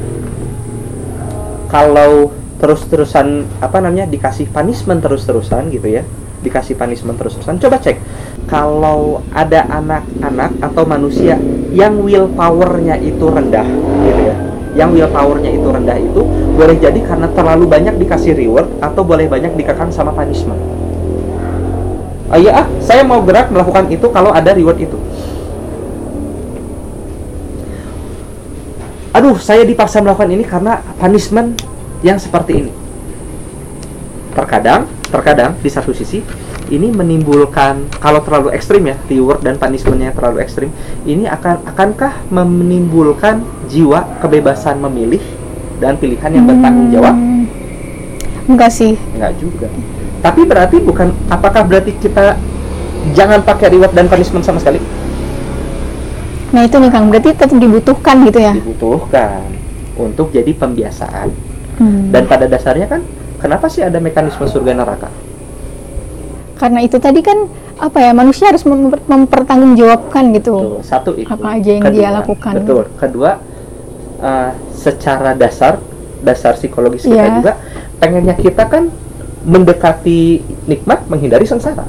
Kalau 1.66 2.30
terus-terusan 2.56 3.44
apa 3.60 3.78
namanya 3.82 4.08
dikasih 4.08 4.48
punishment 4.48 5.02
terus-terusan 5.04 5.68
gitu 5.74 5.88
ya, 5.92 6.02
dikasih 6.40 6.78
punishment 6.78 7.18
terus-terusan, 7.18 7.58
coba 7.60 7.76
cek 7.82 7.98
kalau 8.46 9.20
ada 9.34 9.66
anak-anak 9.66 10.56
atau 10.62 10.86
manusia 10.86 11.36
yang 11.74 12.00
willpowernya 12.00 12.96
itu 13.02 13.26
rendah 13.26 13.66
gitu 14.06 14.20
ya, 14.30 14.36
yang 14.78 14.94
willpowernya 14.94 15.50
itu 15.52 15.68
rendah 15.68 15.98
itu 15.98 16.22
boleh 16.54 16.76
jadi 16.80 17.00
karena 17.02 17.28
terlalu 17.34 17.66
banyak 17.66 17.94
dikasih 17.98 18.32
reward 18.38 18.70
atau 18.80 19.02
boleh 19.04 19.26
banyak 19.28 19.52
dikekang 19.58 19.90
sama 19.90 20.14
punishment. 20.14 20.56
Oh 22.26 22.38
iya 22.38 22.62
ah, 22.62 22.66
saya 22.82 23.06
mau 23.06 23.22
gerak 23.22 23.54
melakukan 23.54 23.86
itu 23.86 24.06
kalau 24.10 24.34
ada 24.34 24.50
reward 24.50 24.82
itu. 24.82 24.98
Aduh, 29.14 29.38
saya 29.40 29.64
dipaksa 29.64 30.04
melakukan 30.04 30.28
ini 30.28 30.44
karena 30.44 30.82
punishment 31.00 31.56
yang 32.04 32.20
seperti 32.20 32.66
ini. 32.66 32.72
terkadang 34.36 34.84
terkadang 35.08 35.56
di 35.64 35.70
satu 35.72 35.96
sisi 35.96 36.20
ini 36.68 36.92
menimbulkan 36.92 37.88
kalau 37.96 38.20
terlalu 38.20 38.52
ekstrim 38.52 38.84
ya 38.84 39.00
reward 39.08 39.40
dan 39.40 39.56
punishmentnya 39.56 40.12
terlalu 40.12 40.44
ekstrim 40.44 40.68
ini 41.08 41.24
akan 41.24 41.64
akankah 41.64 42.20
menimbulkan 42.28 43.40
jiwa 43.72 44.20
kebebasan 44.20 44.76
memilih 44.84 45.24
dan 45.80 45.96
pilihan 45.96 46.36
yang 46.36 46.44
bertanggung 46.44 46.92
jawab 46.92 47.16
Hmm. 47.16 47.48
Enggak 48.46 48.70
sih. 48.70 48.94
Enggak 49.18 49.32
juga. 49.42 49.66
Tapi 50.26 50.42
berarti 50.42 50.82
bukan 50.82 51.14
apakah 51.30 51.62
berarti 51.62 51.94
kita 52.02 52.34
jangan 53.14 53.46
pakai 53.46 53.70
reward 53.70 53.94
dan 53.94 54.10
punishment 54.10 54.42
sama 54.42 54.58
sekali? 54.58 54.82
Nah 56.50 56.66
itu 56.66 56.74
nih 56.82 56.90
Kang, 56.90 57.06
berarti 57.14 57.30
tetap 57.30 57.54
dibutuhkan 57.54 58.26
gitu 58.26 58.42
ya? 58.42 58.50
Dibutuhkan 58.58 59.46
untuk 59.94 60.34
jadi 60.34 60.50
pembiasaan. 60.50 61.30
Hmm. 61.78 62.10
Dan 62.10 62.26
pada 62.26 62.50
dasarnya 62.50 62.90
kan 62.90 63.06
kenapa 63.38 63.70
sih 63.70 63.86
ada 63.86 64.02
mekanisme 64.02 64.50
surga 64.50 64.74
neraka? 64.74 65.14
Karena 66.58 66.82
itu 66.82 66.98
tadi 66.98 67.22
kan 67.22 67.46
apa 67.78 68.00
ya 68.00 68.10
manusia 68.10 68.50
harus 68.50 68.66
memper- 68.66 69.06
mempertanggungjawabkan 69.06 70.34
gitu. 70.34 70.80
Tuh, 70.80 70.82
satu 70.82 71.14
itu. 71.14 71.30
Apa 71.30 71.60
aja 71.60 71.70
yang 71.70 71.86
dia 71.94 72.10
lakukan. 72.10 72.52
Betul. 72.66 72.90
Kedua 72.98 73.30
eh, 74.18 74.50
secara 74.74 75.38
dasar 75.38 75.78
dasar 76.18 76.58
psikologis 76.58 77.06
kita 77.06 77.14
Iya. 77.14 77.34
juga 77.38 77.52
pengennya 78.00 78.34
kita 78.34 78.64
kan 78.66 78.88
mendekati 79.46 80.42
nikmat 80.66 81.06
menghindari 81.06 81.46
sengsara. 81.46 81.86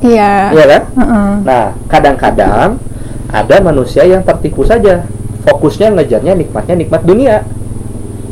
Iya. 0.00 0.56
Iya 0.56 0.64
kan? 0.64 0.82
Heeh. 0.96 1.30
Nah, 1.44 1.66
kadang-kadang 1.86 2.80
ada 3.28 3.56
manusia 3.60 4.02
yang 4.08 4.24
tertipu 4.24 4.64
saja. 4.64 5.04
Fokusnya 5.44 5.92
ngejarnya 5.94 6.34
nikmatnya 6.34 6.74
nikmat 6.80 7.04
dunia. 7.04 7.44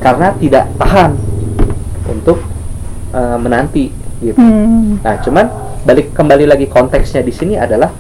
Karena 0.00 0.32
tidak 0.40 0.68
tahan 0.80 1.16
untuk 2.08 2.40
eh, 3.12 3.38
menanti 3.38 3.92
gitu. 4.24 4.40
Hmm. 4.40 5.00
Nah, 5.04 5.20
cuman 5.20 5.46
balik 5.84 6.16
kembali 6.16 6.48
lagi 6.48 6.66
konteksnya 6.68 7.20
di 7.20 7.32
sini 7.32 7.54
adalah 7.60 7.92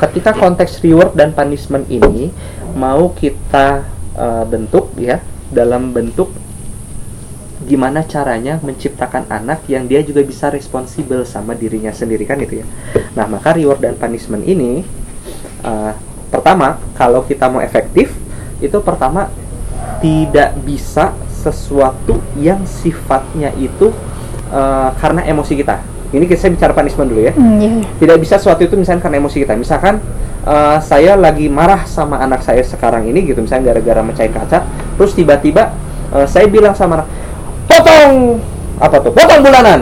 ketika 0.00 0.32
konteks 0.36 0.80
reward 0.84 1.12
dan 1.16 1.32
punishment 1.36 1.88
ini 1.92 2.32
mau 2.76 3.12
kita 3.12 3.84
eh, 4.16 4.44
bentuk 4.48 4.96
ya 4.96 5.20
dalam 5.52 5.92
bentuk 5.92 6.32
gimana 7.66 8.06
caranya 8.06 8.62
menciptakan 8.62 9.26
anak 9.26 9.66
yang 9.66 9.90
dia 9.90 10.00
juga 10.00 10.22
bisa 10.22 10.48
responsibel 10.48 11.26
sama 11.26 11.52
dirinya 11.58 11.90
sendiri 11.90 12.22
kan 12.22 12.38
itu 12.38 12.62
ya. 12.62 12.66
Nah, 13.18 13.26
maka 13.26 13.52
reward 13.58 13.82
dan 13.82 13.98
punishment 13.98 14.46
ini 14.46 14.86
eh, 15.66 15.92
pertama 16.30 16.78
kalau 16.94 17.26
kita 17.26 17.50
mau 17.50 17.58
efektif 17.58 18.14
itu 18.62 18.78
pertama 18.80 19.28
tidak 19.98 20.54
bisa 20.62 21.12
sesuatu 21.28 22.22
yang 22.38 22.62
sifatnya 22.64 23.50
itu 23.58 23.90
eh, 24.48 24.90
karena 25.02 25.26
emosi 25.26 25.58
kita. 25.58 25.76
Ini 26.06 26.22
saya 26.38 26.54
bicara 26.54 26.70
punishment 26.70 27.10
dulu 27.10 27.18
ya 27.26 27.34
Hmm, 27.34 27.58
iya, 27.58 27.82
iya. 27.82 27.84
tidak 27.98 28.22
bisa 28.22 28.38
sesuatu 28.38 28.62
itu 28.62 28.78
misalkan 28.78 29.02
karena 29.02 29.18
emosi 29.18 29.42
kita 29.42 29.58
misalkan 29.58 29.98
eh, 30.46 30.78
saya 30.80 31.18
lagi 31.18 31.50
marah 31.50 31.82
sama 31.82 32.22
anak 32.22 32.46
saya 32.46 32.62
sekarang 32.62 33.10
ini 33.10 33.26
gitu 33.26 33.42
misalnya 33.42 33.74
gara-gara 33.74 34.06
mecahin 34.06 34.30
kaca 34.30 34.62
terus 34.96 35.12
tiba-tiba 35.18 35.74
eh, 36.14 36.26
saya 36.30 36.46
bilang 36.46 36.78
sama 36.78 37.02
anak 37.02 37.08
potong. 37.66 38.40
Apa 38.80 38.96
tuh? 39.02 39.12
Potong 39.12 39.40
bulanan. 39.42 39.80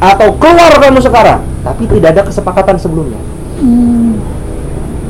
Atau 0.00 0.34
keluar 0.38 0.72
kamu 0.78 1.00
sekarang. 1.02 1.42
Tapi 1.62 1.82
tidak 1.90 2.08
ada 2.16 2.22
kesepakatan 2.26 2.76
sebelumnya. 2.78 3.20
Hmm. 3.54 4.18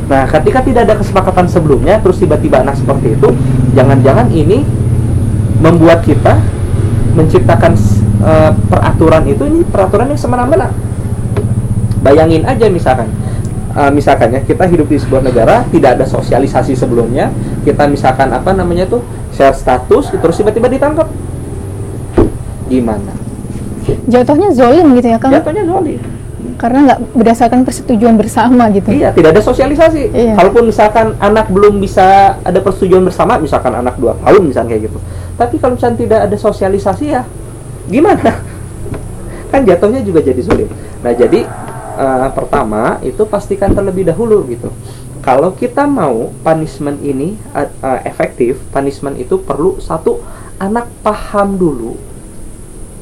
nah 0.04 0.28
ketika 0.28 0.60
tidak 0.60 0.84
ada 0.84 1.00
kesepakatan 1.00 1.48
sebelumnya 1.48 1.96
terus 2.04 2.20
tiba-tiba 2.20 2.60
anak 2.60 2.76
seperti 2.76 3.16
itu 3.16 3.32
jangan-jangan 3.72 4.28
ini 4.36 4.60
membuat 5.64 6.04
kita 6.04 6.44
menciptakan 7.16 7.72
eh, 8.20 8.52
peraturan 8.68 9.24
itu 9.24 9.48
ini 9.48 9.64
peraturan 9.64 10.12
yang 10.12 10.20
semena-mena. 10.20 10.68
Bayangin 12.04 12.44
aja 12.44 12.68
misalkan 12.68 13.08
eh, 13.72 13.90
misalkan 13.96 14.28
ya 14.36 14.44
kita 14.44 14.68
hidup 14.68 14.92
di 14.92 15.00
sebuah 15.00 15.24
negara 15.24 15.64
tidak 15.72 15.96
ada 15.96 16.04
sosialisasi 16.04 16.76
sebelumnya 16.76 17.32
kita 17.64 17.88
misalkan 17.88 18.28
apa 18.28 18.52
namanya 18.52 18.84
tuh 18.84 19.00
share 19.32 19.56
status 19.56 20.12
terus 20.12 20.36
tiba-tiba 20.36 20.68
ditangkap 20.68 21.08
gimana 22.80 23.12
Jatuhnya 24.08 24.48
zolim 24.56 24.96
gitu 24.96 25.12
ya 25.12 25.18
Kang? 25.20 25.32
jatuhnya 25.32 25.64
zolim 25.68 26.00
Karena 26.54 26.78
nggak 26.86 27.00
berdasarkan 27.18 27.66
persetujuan 27.66 28.14
bersama 28.14 28.70
gitu. 28.70 28.94
Iya, 28.94 29.10
tidak 29.10 29.34
ada 29.34 29.42
sosialisasi. 29.42 30.12
Iya. 30.14 30.34
Kalaupun 30.38 30.70
misalkan 30.70 31.18
anak 31.18 31.50
belum 31.50 31.82
bisa 31.82 32.38
ada 32.40 32.60
persetujuan 32.62 33.02
bersama, 33.02 33.42
misalkan 33.42 33.74
anak 33.74 33.98
dua 33.98 34.14
tahun 34.22 34.54
misalkan 34.54 34.70
kayak 34.70 34.86
gitu. 34.86 34.98
Tapi 35.34 35.58
kalau 35.58 35.74
misalkan 35.74 35.98
tidak 35.98 36.20
ada 36.30 36.36
sosialisasi 36.38 37.04
ya 37.10 37.26
gimana? 37.90 38.38
Kan 39.50 39.66
jatuhnya 39.66 40.06
juga 40.06 40.22
jadi 40.22 40.38
sulit. 40.40 40.70
Nah, 41.02 41.12
jadi 41.16 41.42
eh, 41.98 42.28
pertama 42.32 43.02
itu 43.02 43.26
pastikan 43.26 43.74
terlebih 43.74 44.06
dahulu 44.06 44.46
gitu. 44.46 44.70
Kalau 45.26 45.56
kita 45.58 45.90
mau 45.90 46.30
punishment 46.44 47.02
ini 47.02 47.34
eh, 47.56 47.66
eh, 47.66 48.00
efektif, 48.06 48.62
punishment 48.70 49.18
itu 49.18 49.42
perlu 49.42 49.82
satu 49.82 50.22
anak 50.62 50.86
paham 51.02 51.58
dulu 51.58 52.13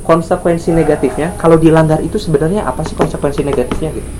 konsekuensi 0.03 0.75
negatifnya 0.75 1.35
kalau 1.39 1.55
dilanggar 1.55 2.03
itu 2.03 2.19
sebenarnya 2.19 2.67
apa 2.67 2.83
sih 2.83 2.99
konsekuensi 2.99 3.47
negatifnya 3.47 3.95
gitu? 3.95 4.11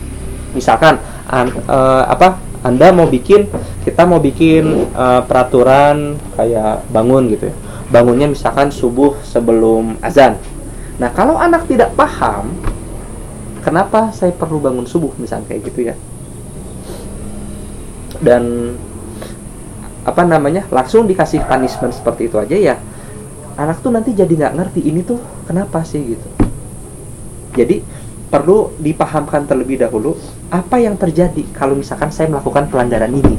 Misalkan 0.55 0.99
an- 1.27 1.53
eh, 1.53 2.05
apa 2.07 2.39
anda 2.63 2.95
mau 2.95 3.11
bikin 3.11 3.51
kita 3.83 4.07
mau 4.07 4.23
bikin 4.23 4.91
eh, 4.95 5.23
peraturan 5.27 6.17
kayak 6.39 6.87
bangun 6.91 7.35
gitu 7.35 7.51
ya. 7.51 7.55
Bangunnya 7.93 8.31
misalkan 8.31 8.73
subuh 8.73 9.19
sebelum 9.27 10.01
azan. 10.01 10.39
Nah 10.97 11.11
kalau 11.13 11.37
anak 11.37 11.67
tidak 11.67 11.93
paham 11.99 12.55
kenapa 13.67 14.15
saya 14.15 14.31
perlu 14.33 14.63
bangun 14.63 14.87
subuh 14.87 15.13
misalnya 15.19 15.51
kayak 15.51 15.63
gitu 15.67 15.93
ya? 15.93 15.95
Dan 18.23 18.75
apa 20.03 20.23
namanya 20.27 20.67
langsung 20.71 21.07
dikasih 21.07 21.47
punishment 21.47 21.95
seperti 21.95 22.27
itu 22.27 22.35
aja 22.39 22.57
ya 22.59 22.77
anak 23.57 23.85
tuh 23.85 23.93
nanti 23.93 24.17
jadi 24.17 24.31
nggak 24.31 24.55
ngerti 24.59 24.81
ini 24.85 25.01
tuh 25.05 25.21
kenapa 25.45 25.85
sih 25.85 26.17
gitu. 26.17 26.29
Jadi 27.53 27.85
perlu 28.33 28.73
dipahamkan 28.81 29.45
terlebih 29.45 29.77
dahulu 29.77 30.17
apa 30.49 30.81
yang 30.81 30.97
terjadi 30.97 31.45
kalau 31.53 31.77
misalkan 31.77 32.09
saya 32.09 32.33
melakukan 32.33 32.69
pelanggaran 32.73 33.13
ini. 33.13 33.37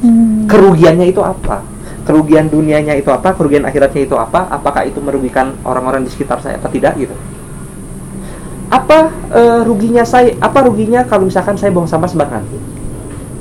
Hmm. 0.00 0.48
kerugiannya 0.48 1.12
itu 1.12 1.20
apa? 1.20 1.60
Kerugian 2.08 2.48
dunianya 2.48 2.96
itu 2.96 3.12
apa? 3.12 3.36
Kerugian 3.36 3.68
akhiratnya 3.68 4.08
itu 4.08 4.16
apa? 4.16 4.48
Apakah 4.48 4.88
itu 4.88 4.96
merugikan 4.96 5.52
orang-orang 5.60 6.08
di 6.08 6.10
sekitar 6.10 6.40
saya 6.40 6.56
apa 6.56 6.72
tidak 6.72 6.96
gitu? 6.96 7.12
Apa 8.72 9.12
eh, 9.36 9.60
ruginya 9.68 10.00
saya 10.08 10.32
apa 10.40 10.64
ruginya 10.64 11.04
kalau 11.04 11.28
misalkan 11.28 11.60
saya 11.60 11.68
buang 11.68 11.84
sampah 11.84 12.08
sembarangan? 12.08 12.48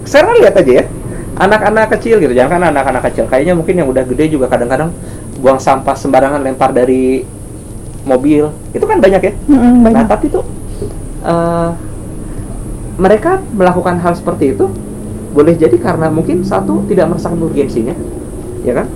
Sekarang 0.03 0.35
lihat 0.35 0.59
aja 0.59 0.83
ya 0.83 0.85
anak-anak 1.39 1.95
kecil 1.95 2.19
gitu. 2.19 2.35
Jangan 2.35 2.59
kan 2.59 2.63
anak-anak 2.75 3.01
kecil. 3.09 3.25
Kayaknya 3.31 3.53
mungkin 3.55 3.75
yang 3.79 3.87
udah 3.87 4.03
gede 4.03 4.35
juga 4.35 4.51
kadang-kadang 4.51 4.91
buang 5.39 5.58
sampah 5.58 5.96
sembarangan 5.96 6.39
lempar 6.39 6.69
dari 6.69 7.24
mobil 8.03 8.48
itu 8.72 8.86
kan 8.86 9.00
banyak 9.00 9.22
ya 9.22 9.34
Nah, 9.48 9.79
banyak. 9.84 10.05
tapi 10.08 10.25
tuh 10.27 10.43
eh, 11.22 11.69
mereka 12.96 13.39
melakukan 13.51 13.96
hal 13.98 14.13
seperti 14.13 14.53
itu 14.53 14.67
boleh 15.31 15.55
jadi 15.55 15.77
karena 15.77 16.10
mungkin 16.10 16.41
satu 16.41 16.84
tidak 16.89 17.13
merasakan 17.13 17.39
urgensinya, 17.39 17.93
ya 18.62 18.74
kan? 18.74 18.88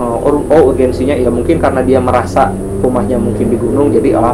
Ur- 0.00 0.48
oh 0.48 0.72
urgensinya 0.72 1.12
ya 1.12 1.28
mungkin 1.28 1.60
karena 1.60 1.84
dia 1.84 2.00
merasa 2.00 2.48
rumahnya 2.80 3.20
mungkin 3.20 3.52
di 3.52 3.60
gunung 3.60 3.92
jadi 3.92 4.16
ah 4.16 4.32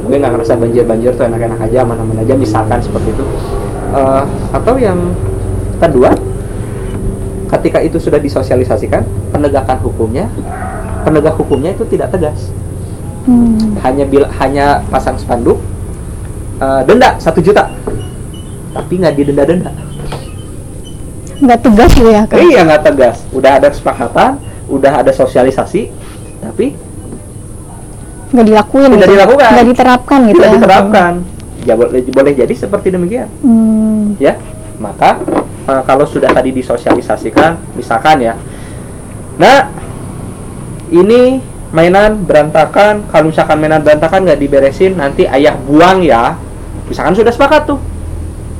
gue 0.00 0.16
nggak 0.16 0.32
ngerasa 0.32 0.56
banjir-banjir 0.56 1.12
tuh 1.12 1.28
enak-enak 1.28 1.60
aja 1.60 1.84
aman-aman 1.84 2.24
aja 2.24 2.32
misalkan 2.34 2.80
seperti 2.80 3.12
itu 3.12 3.24
Eh, 3.94 4.22
atau 4.50 4.74
yang 4.74 4.98
kedua 5.78 6.10
ketika 7.46 7.78
itu 7.78 8.00
sudah 8.00 8.18
disosialisasikan 8.18 9.04
penegakan 9.30 9.78
hukumnya 9.84 10.26
penegak 11.04 11.36
hukumnya 11.36 11.70
itu 11.70 11.84
tidak 11.86 12.10
tegas 12.10 12.50
Hmm. 13.24 13.72
hanya 13.80 14.04
bil 14.04 14.28
hanya 14.36 14.84
pasang 14.88 15.16
spanduk 15.16 15.56
eh, 16.58 16.80
denda 16.84 17.16
satu 17.16 17.40
juta 17.40 17.72
tapi 18.70 19.00
nggak 19.00 19.14
didenda 19.14 19.44
denda 19.44 19.72
Nggak 21.34 21.60
tegas 21.62 21.90
gitu 21.92 22.10
ya 22.10 22.22
Kang? 22.24 22.36
iya 22.38 22.60
nggak 22.62 22.82
tegas 22.84 23.24
udah 23.30 23.56
ada 23.56 23.68
kesepakatan 23.68 24.36
udah 24.68 24.92
ada 25.00 25.08
sosialisasi 25.08 25.88
tapi 26.40 26.76
Nggak 28.28 28.44
dilakuin 28.44 28.88
Tidak 28.88 28.98
gitu. 29.00 29.12
dilakukan. 29.14 29.50
Nggak 29.54 29.66
diterapkan 29.70 30.18
gitu 30.26 30.34
tidak 30.34 30.44
ya? 30.44 30.54
diterapkan 30.54 31.12
ya 31.64 31.74
boleh 31.74 32.00
boleh 32.04 32.32
jadi 32.34 32.52
seperti 32.52 32.92
demikian 32.92 33.28
Hmm. 33.40 34.20
ya 34.20 34.36
maka 34.76 35.16
eh, 35.64 35.82
kalau 35.82 36.04
sudah 36.04 36.28
tadi 36.28 36.52
disosialisasikan 36.52 37.56
misalkan 37.72 38.20
ya 38.20 38.36
nah 39.34 39.72
ini 40.88 41.38
mainan 41.70 42.22
berantakan. 42.22 43.06
Kalau 43.08 43.30
misalkan 43.30 43.56
mainan 43.58 43.80
berantakan 43.80 44.24
nggak 44.24 44.40
diberesin 44.40 44.94
nanti 44.94 45.24
ayah 45.24 45.56
buang 45.56 46.00
ya. 46.00 46.36
Misalkan 46.86 47.14
sudah 47.14 47.32
sepakat 47.32 47.64
tuh. 47.66 47.78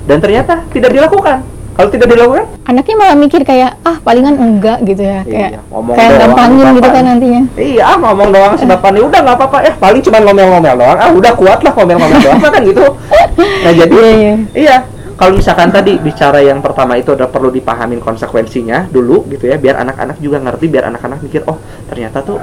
Dan 0.05 0.21
ternyata 0.21 0.65
tidak 0.71 0.93
dilakukan. 0.93 1.41
Kalau 1.75 1.91
tidak 1.91 2.07
dilakukan, 2.07 2.47
Anaknya 2.71 2.95
malah 2.95 3.19
mikir 3.19 3.43
kayak 3.43 3.75
ah 3.83 3.99
palingan 3.99 4.39
enggak 4.39 4.79
gitu 4.87 5.03
ya, 5.03 5.27
kayak 5.27 5.59
Iya, 5.59 5.61
ngomong 5.75 5.95
kayak 5.99 6.13
gampangin 6.23 6.67
gitu 6.71 6.89
kan 6.89 7.03
nantinya. 7.03 7.43
iya 7.59 7.83
ah, 7.83 7.97
ngomong 7.99 8.29
doang 8.31 8.55
si 8.55 8.63
bapak 8.63 8.95
nih 8.95 9.03
udah 9.03 9.21
nggak 9.27 9.37
apa-apa. 9.43 9.59
Ya 9.59 9.73
paling 9.75 9.99
cuma 9.99 10.23
ngomel-ngomel 10.23 10.75
doang. 10.79 10.99
Ah 11.03 11.11
udah 11.11 11.33
kuat 11.35 11.59
lah 11.67 11.73
ngomel-ngomel 11.75 12.19
doang. 12.23 12.41
Kan 12.47 12.63
gitu? 12.63 12.85
Nah 13.67 13.73
jadi 13.75 13.91
Iya, 13.91 14.13
iya. 14.15 14.35
iya 14.55 14.77
kalau 15.15 15.39
misalkan 15.39 15.71
tadi 15.71 15.97
bicara 16.03 16.43
yang 16.43 16.59
pertama 16.59 16.99
itu 16.99 17.15
udah 17.15 17.31
perlu 17.31 17.55
dipahamin 17.55 18.03
konsekuensinya 18.03 18.91
dulu 18.91 19.27
gitu 19.31 19.47
ya 19.47 19.57
biar 19.59 19.79
anak-anak 19.83 20.19
juga 20.19 20.43
ngerti 20.43 20.67
biar 20.67 20.91
anak-anak 20.91 21.23
mikir 21.23 21.47
oh 21.47 21.59
ternyata 21.87 22.19
tuh 22.25 22.39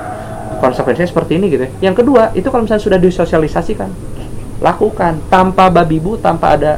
konsekuensinya 0.61 1.09
seperti 1.09 1.41
ini 1.41 1.45
gitu 1.49 1.63
ya. 1.65 1.71
Yang 1.91 2.05
kedua 2.05 2.29
itu 2.37 2.47
kalau 2.47 2.63
misalnya 2.63 2.85
sudah 2.85 2.99
disosialisasikan 3.01 3.89
lakukan 4.61 5.17
tanpa 5.25 5.73
babi 5.73 5.97
bu 5.97 6.21
tanpa 6.21 6.53
ada 6.53 6.77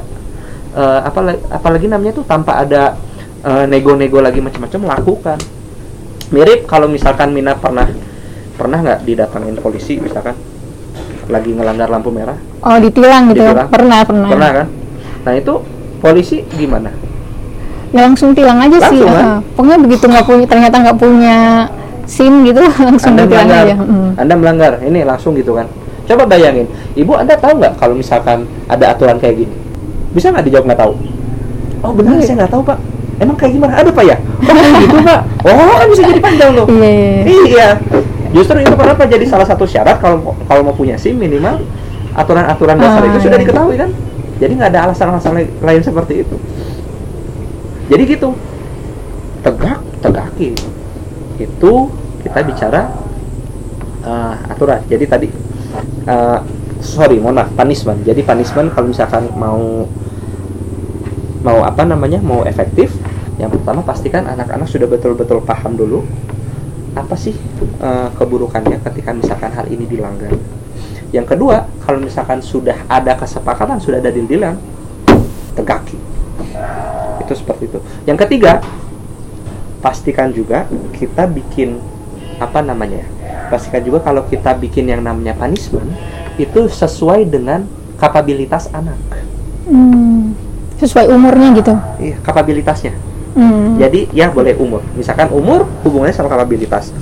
eh, 0.72 1.00
apa 1.04 1.36
apalagi 1.52 1.92
namanya 1.92 2.16
tuh 2.16 2.26
tanpa 2.26 2.64
ada 2.64 2.96
eh, 3.44 3.66
nego-nego 3.68 4.24
lagi 4.24 4.40
macam-macam 4.40 4.82
lakukan. 4.98 5.40
Mirip 6.34 6.66
kalau 6.66 6.88
misalkan 6.90 7.30
Mina 7.36 7.54
pernah 7.60 7.86
pernah 8.56 8.80
nggak 8.82 9.00
didatangin 9.06 9.60
polisi 9.60 10.00
misalkan? 10.00 10.34
Lagi 11.28 11.52
ngelanggar 11.52 11.92
lampu 11.92 12.10
merah? 12.10 12.36
Oh 12.64 12.80
ditilang 12.80 13.32
gitu, 13.32 13.44
Ditilang. 13.44 13.68
pernah 13.68 14.00
pernah. 14.08 14.30
pernah 14.32 14.50
kan? 14.64 14.68
Nah 15.24 15.34
itu 15.40 15.54
polisi 16.04 16.44
gimana 16.52 16.92
Ya 17.94 18.10
langsung 18.10 18.34
tilang 18.34 18.58
aja 18.58 18.90
sih. 18.90 19.06
Langsung, 19.06 19.14
kan? 19.14 19.22
ah. 19.22 19.40
Pokoknya 19.54 19.78
begitu 19.86 20.06
nggak 20.10 20.26
punya 20.26 20.46
ternyata 20.50 20.76
nggak 20.82 20.98
punya 20.98 21.38
SIM 22.04 22.42
gitu 22.44 22.58
langsung 22.90 23.14
anda 23.14 23.24
ditilang 23.24 23.48
melanggar 23.48 23.64
aja. 23.64 23.76
Mm. 23.80 24.10
anda 24.18 24.34
melanggar 24.36 24.72
ini 24.82 25.00
langsung 25.06 25.32
gitu 25.34 25.56
kan 25.56 25.68
coba 26.04 26.28
bayangin 26.28 26.68
ibu 26.94 27.16
anda 27.16 27.32
tahu 27.40 27.64
nggak 27.64 27.80
kalau 27.80 27.96
misalkan 27.96 28.44
ada 28.68 28.92
aturan 28.92 29.16
kayak 29.16 29.46
gini 29.46 29.56
bisa 30.12 30.28
nggak 30.28 30.44
dijawab 30.44 30.66
nggak 30.68 30.82
tahu 30.84 30.94
oh 31.80 31.92
benar 31.96 32.20
Iya. 32.20 32.26
saya 32.28 32.36
nggak 32.44 32.52
tahu 32.52 32.62
pak 32.66 32.78
emang 33.24 33.36
kayak 33.40 33.52
gimana 33.56 33.74
ada 33.80 33.88
pak 33.88 34.04
ya 34.04 34.18
oh 34.20 34.74
gitu 34.84 34.98
pak 35.00 35.20
oh 35.48 35.76
kan 35.80 35.88
bisa 35.88 36.02
jadi 36.04 36.20
panjang 36.20 36.52
loh 36.52 36.66
Iya, 36.68 36.84
iya, 36.84 37.14
iya. 37.24 37.40
Iya. 37.48 37.70
Justru 38.34 38.58
itu 38.60 38.74
kenapa 38.74 39.06
jadi 39.06 39.26
salah 39.30 39.46
satu 39.46 39.64
syarat 39.64 40.02
kalau 40.02 40.34
kalau 40.44 40.62
mau 40.66 40.74
punya 40.74 40.98
SIM 40.98 41.16
minimal 41.16 41.62
aturan-aturan 42.14 42.76
dasar 42.76 43.00
Ah, 43.00 43.10
itu 43.14 43.18
sudah 43.24 43.38
iya. 43.38 43.44
diketahui 43.46 43.76
kan. 43.78 43.90
Jadi 44.44 44.60
nggak 44.60 44.72
ada 44.76 44.92
alasan-alasan 44.92 45.32
lai- 45.40 45.54
lain 45.64 45.80
seperti 45.80 46.28
itu. 46.28 46.36
Jadi 47.88 48.04
gitu. 48.04 48.36
Tegak, 49.40 49.80
tegaki. 50.04 50.52
Itu 51.40 51.88
kita 52.28 52.40
bicara 52.44 52.92
eh, 54.04 54.36
aturan. 54.52 54.84
Jadi 54.92 55.06
tadi 55.08 55.28
eh, 56.04 56.40
sorry, 56.84 57.24
mohon 57.24 57.40
maaf, 57.40 57.56
punishment. 57.56 58.04
Jadi 58.04 58.20
punishment 58.20 58.76
kalau 58.76 58.92
misalkan 58.92 59.32
mau 59.40 59.88
mau 61.44 61.60
apa 61.64 61.84
namanya 61.88 62.20
mau 62.24 62.44
efektif 62.48 62.96
yang 63.36 63.52
pertama 63.52 63.84
pastikan 63.84 64.24
anak-anak 64.24 64.68
sudah 64.68 64.88
betul-betul 64.88 65.44
paham 65.44 65.76
dulu 65.76 66.04
apa 66.96 67.16
sih 67.20 67.36
eh, 67.84 68.10
keburukannya 68.16 68.80
ketika 68.80 69.12
misalkan 69.12 69.52
hal 69.52 69.68
ini 69.68 69.84
dilanggar 69.84 70.32
yang 71.14 71.24
kedua 71.30 71.70
kalau 71.86 72.02
misalkan 72.02 72.42
sudah 72.42 72.76
ada 72.90 73.14
kesepakatan 73.14 73.78
sudah 73.78 74.02
ada 74.02 74.10
deal-dealan 74.10 74.58
tegaki 75.54 75.96
itu 77.22 77.34
seperti 77.38 77.70
itu 77.70 77.80
yang 78.10 78.18
ketiga 78.18 78.60
pastikan 79.80 80.34
juga 80.34 80.66
kita 80.98 81.30
bikin 81.30 81.78
apa 82.42 82.66
namanya 82.66 83.06
ya 83.06 83.08
pastikan 83.54 83.86
juga 83.86 84.02
kalau 84.02 84.26
kita 84.26 84.58
bikin 84.58 84.90
yang 84.90 85.06
namanya 85.06 85.38
punishment 85.38 85.94
itu 86.42 86.66
sesuai 86.66 87.30
dengan 87.30 87.64
kapabilitas 88.02 88.68
anak 88.74 88.98
Hmm. 89.64 90.36
Sesuai 90.76 91.08
umurnya 91.08 91.56
gitu. 91.56 91.72
iya 91.96 92.20
kapabilitasnya 92.20 92.92
Hmm. 93.34 93.82
Jadi 93.82 94.14
ya 94.14 94.30
boleh 94.30 94.54
umur. 94.62 94.86
Misalkan 94.94 95.26
umur 95.34 95.66
hubungannya 95.82 96.14
sama 96.14 96.30
kapabilitas. 96.30 96.94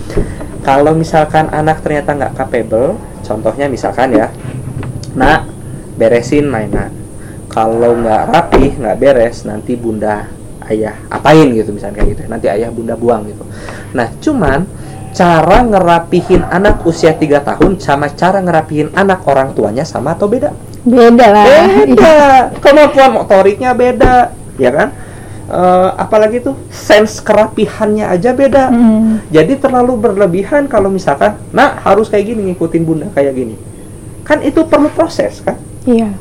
Kalau 0.62 0.94
misalkan 0.94 1.50
anak 1.50 1.82
ternyata 1.82 2.14
nggak 2.14 2.34
capable, 2.38 2.98
contohnya 3.26 3.66
misalkan 3.66 4.14
ya, 4.14 4.30
nak 5.18 5.50
beresin 5.98 6.46
mainan. 6.46 6.94
Kalau 7.50 7.98
nggak 7.98 8.24
rapi, 8.32 8.78
nggak 8.78 8.98
beres, 9.02 9.44
nanti 9.44 9.76
bunda 9.76 10.30
ayah 10.70 10.96
apain 11.12 11.52
gitu 11.52 11.74
misalnya 11.74 12.00
kayak 12.00 12.10
gitu. 12.16 12.22
Nanti 12.30 12.48
ayah 12.48 12.70
bunda 12.70 12.96
buang 12.96 13.28
gitu. 13.28 13.44
Nah 13.98 14.08
cuman 14.22 14.64
cara 15.12 15.60
ngerapihin 15.68 16.48
anak 16.48 16.88
usia 16.88 17.12
3 17.12 17.44
tahun 17.44 17.72
sama 17.84 18.08
cara 18.16 18.40
ngerapihin 18.40 18.96
anak 18.96 19.28
orang 19.28 19.52
tuanya 19.52 19.84
sama 19.84 20.16
atau 20.16 20.32
beda? 20.32 20.56
Beda 20.82 21.28
lah. 21.30 21.46
beda 21.84 22.16
kemampuan 22.64 23.12
motoriknya 23.20 23.76
beda 23.76 24.34
ya 24.56 24.72
kan 24.72 24.90
Eh, 25.52 25.90
apalagi 26.00 26.40
tuh 26.40 26.56
sense 26.72 27.20
kerapihannya 27.20 28.08
aja 28.08 28.32
beda. 28.32 28.72
Hmm. 28.72 29.20
jadi 29.28 29.60
terlalu 29.60 30.00
berlebihan 30.00 30.72
kalau 30.72 30.88
misalkan 30.88 31.36
nah 31.52 31.76
harus 31.84 32.08
kayak 32.08 32.32
gini 32.32 32.56
ngikutin 32.56 32.84
bunda 32.88 33.12
kayak 33.12 33.36
gini. 33.36 33.60
Kan 34.24 34.40
itu 34.48 34.64
perlu 34.64 34.88
proses 34.88 35.44
kan? 35.44 35.60
Iya. 35.84 36.16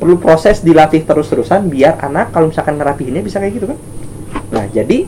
perlu 0.00 0.16
proses 0.16 0.64
dilatih 0.64 1.04
terus-terusan 1.04 1.68
biar 1.68 2.00
anak 2.00 2.32
kalau 2.32 2.48
misalkan 2.48 2.80
ngerapihinnya 2.80 3.20
bisa 3.20 3.36
kayak 3.36 3.60
gitu 3.60 3.68
kan? 3.68 3.78
Nah 4.48 4.64
jadi 4.72 5.04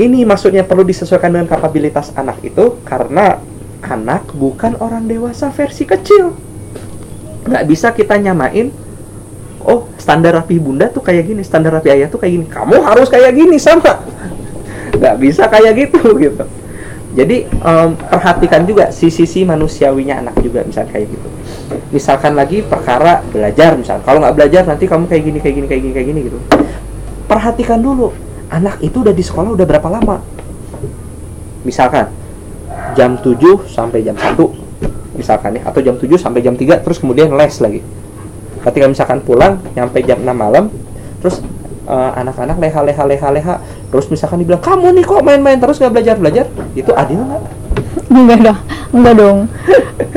ini 0.00 0.24
maksudnya 0.24 0.64
perlu 0.64 0.88
disesuaikan 0.88 1.36
dengan 1.36 1.52
kapabilitas 1.52 2.16
anak 2.16 2.40
itu 2.40 2.80
karena 2.80 3.44
anak 3.84 4.32
bukan 4.32 4.72
orang 4.80 5.04
dewasa 5.04 5.52
versi 5.52 5.84
kecil. 5.84 6.32
Nggak 7.44 7.64
bisa 7.68 7.92
kita 7.92 8.16
nyamain 8.16 8.72
oh 9.64 9.90
standar 9.98 10.34
rapi 10.38 10.58
bunda 10.58 10.90
tuh 10.90 11.02
kayak 11.02 11.26
gini 11.26 11.42
standar 11.42 11.74
rapi 11.74 11.90
ayah 11.90 12.06
tuh 12.10 12.20
kayak 12.20 12.32
gini. 12.38 12.46
Kamu 12.46 12.82
harus 12.82 13.08
kayak 13.10 13.34
gini 13.34 13.56
sama. 13.58 14.02
Nggak 14.94 15.16
bisa 15.18 15.46
kayak 15.46 15.72
gitu 15.78 16.14
gitu. 16.18 16.44
Jadi 17.16 17.48
em, 17.48 17.90
perhatikan 17.96 18.62
juga 18.68 18.92
si 18.94 19.08
sisi 19.08 19.42
manusiawinya 19.42 20.22
anak 20.22 20.34
juga 20.44 20.62
misalnya 20.62 20.92
kayak 20.92 21.06
gitu. 21.10 21.28
Misalkan 21.90 22.32
lagi 22.36 22.62
perkara 22.62 23.24
belajar 23.26 23.74
misalnya 23.74 24.04
kalau 24.04 24.18
nggak 24.22 24.36
belajar 24.36 24.62
nanti 24.68 24.84
kamu 24.84 25.08
kayak 25.08 25.22
gini 25.24 25.38
kayak 25.40 25.54
gini 25.56 25.66
kayak 25.66 25.82
gini 25.82 25.92
kayak 25.94 26.08
gini 26.12 26.20
gitu. 26.30 26.38
Perhatikan 27.26 27.80
dulu 27.80 28.12
anak 28.48 28.80
itu 28.84 29.00
udah 29.00 29.12
di 29.12 29.24
sekolah 29.24 29.52
udah 29.56 29.66
berapa 29.66 29.88
lama? 29.88 30.20
Misalkan 31.64 32.12
jam 32.94 33.18
7 33.18 33.68
sampai 33.68 34.02
jam 34.02 34.16
1 34.16 34.34
misalkan 35.18 35.58
ya 35.58 35.62
atau 35.66 35.80
jam 35.82 35.98
7 35.98 36.14
sampai 36.14 36.40
jam 36.42 36.54
3 36.54 36.82
terus 36.82 36.98
kemudian 37.02 37.30
les 37.34 37.54
lagi 37.58 37.80
ketika 38.68 38.86
misalkan 38.86 39.18
pulang 39.24 39.56
nyampe 39.72 40.04
jam 40.04 40.20
6 40.20 40.28
malam 40.36 40.68
terus 41.24 41.40
eh, 41.88 42.10
anak-anak 42.20 42.56
leha 42.60 42.80
leha 42.84 43.04
leha 43.08 43.28
leha 43.32 43.54
terus 43.88 44.06
misalkan 44.12 44.44
dibilang 44.44 44.60
kamu 44.60 44.92
nih 45.00 45.04
kok 45.08 45.24
main-main 45.24 45.56
terus 45.56 45.80
nggak 45.80 45.92
belajar 45.92 46.14
belajar? 46.20 46.46
Itu 46.76 46.92
adil 46.92 47.24
nggak? 47.24 47.42
Enggak 48.12 48.38
dong. 48.44 48.58
Enggak 48.92 49.14
dong. 49.16 49.38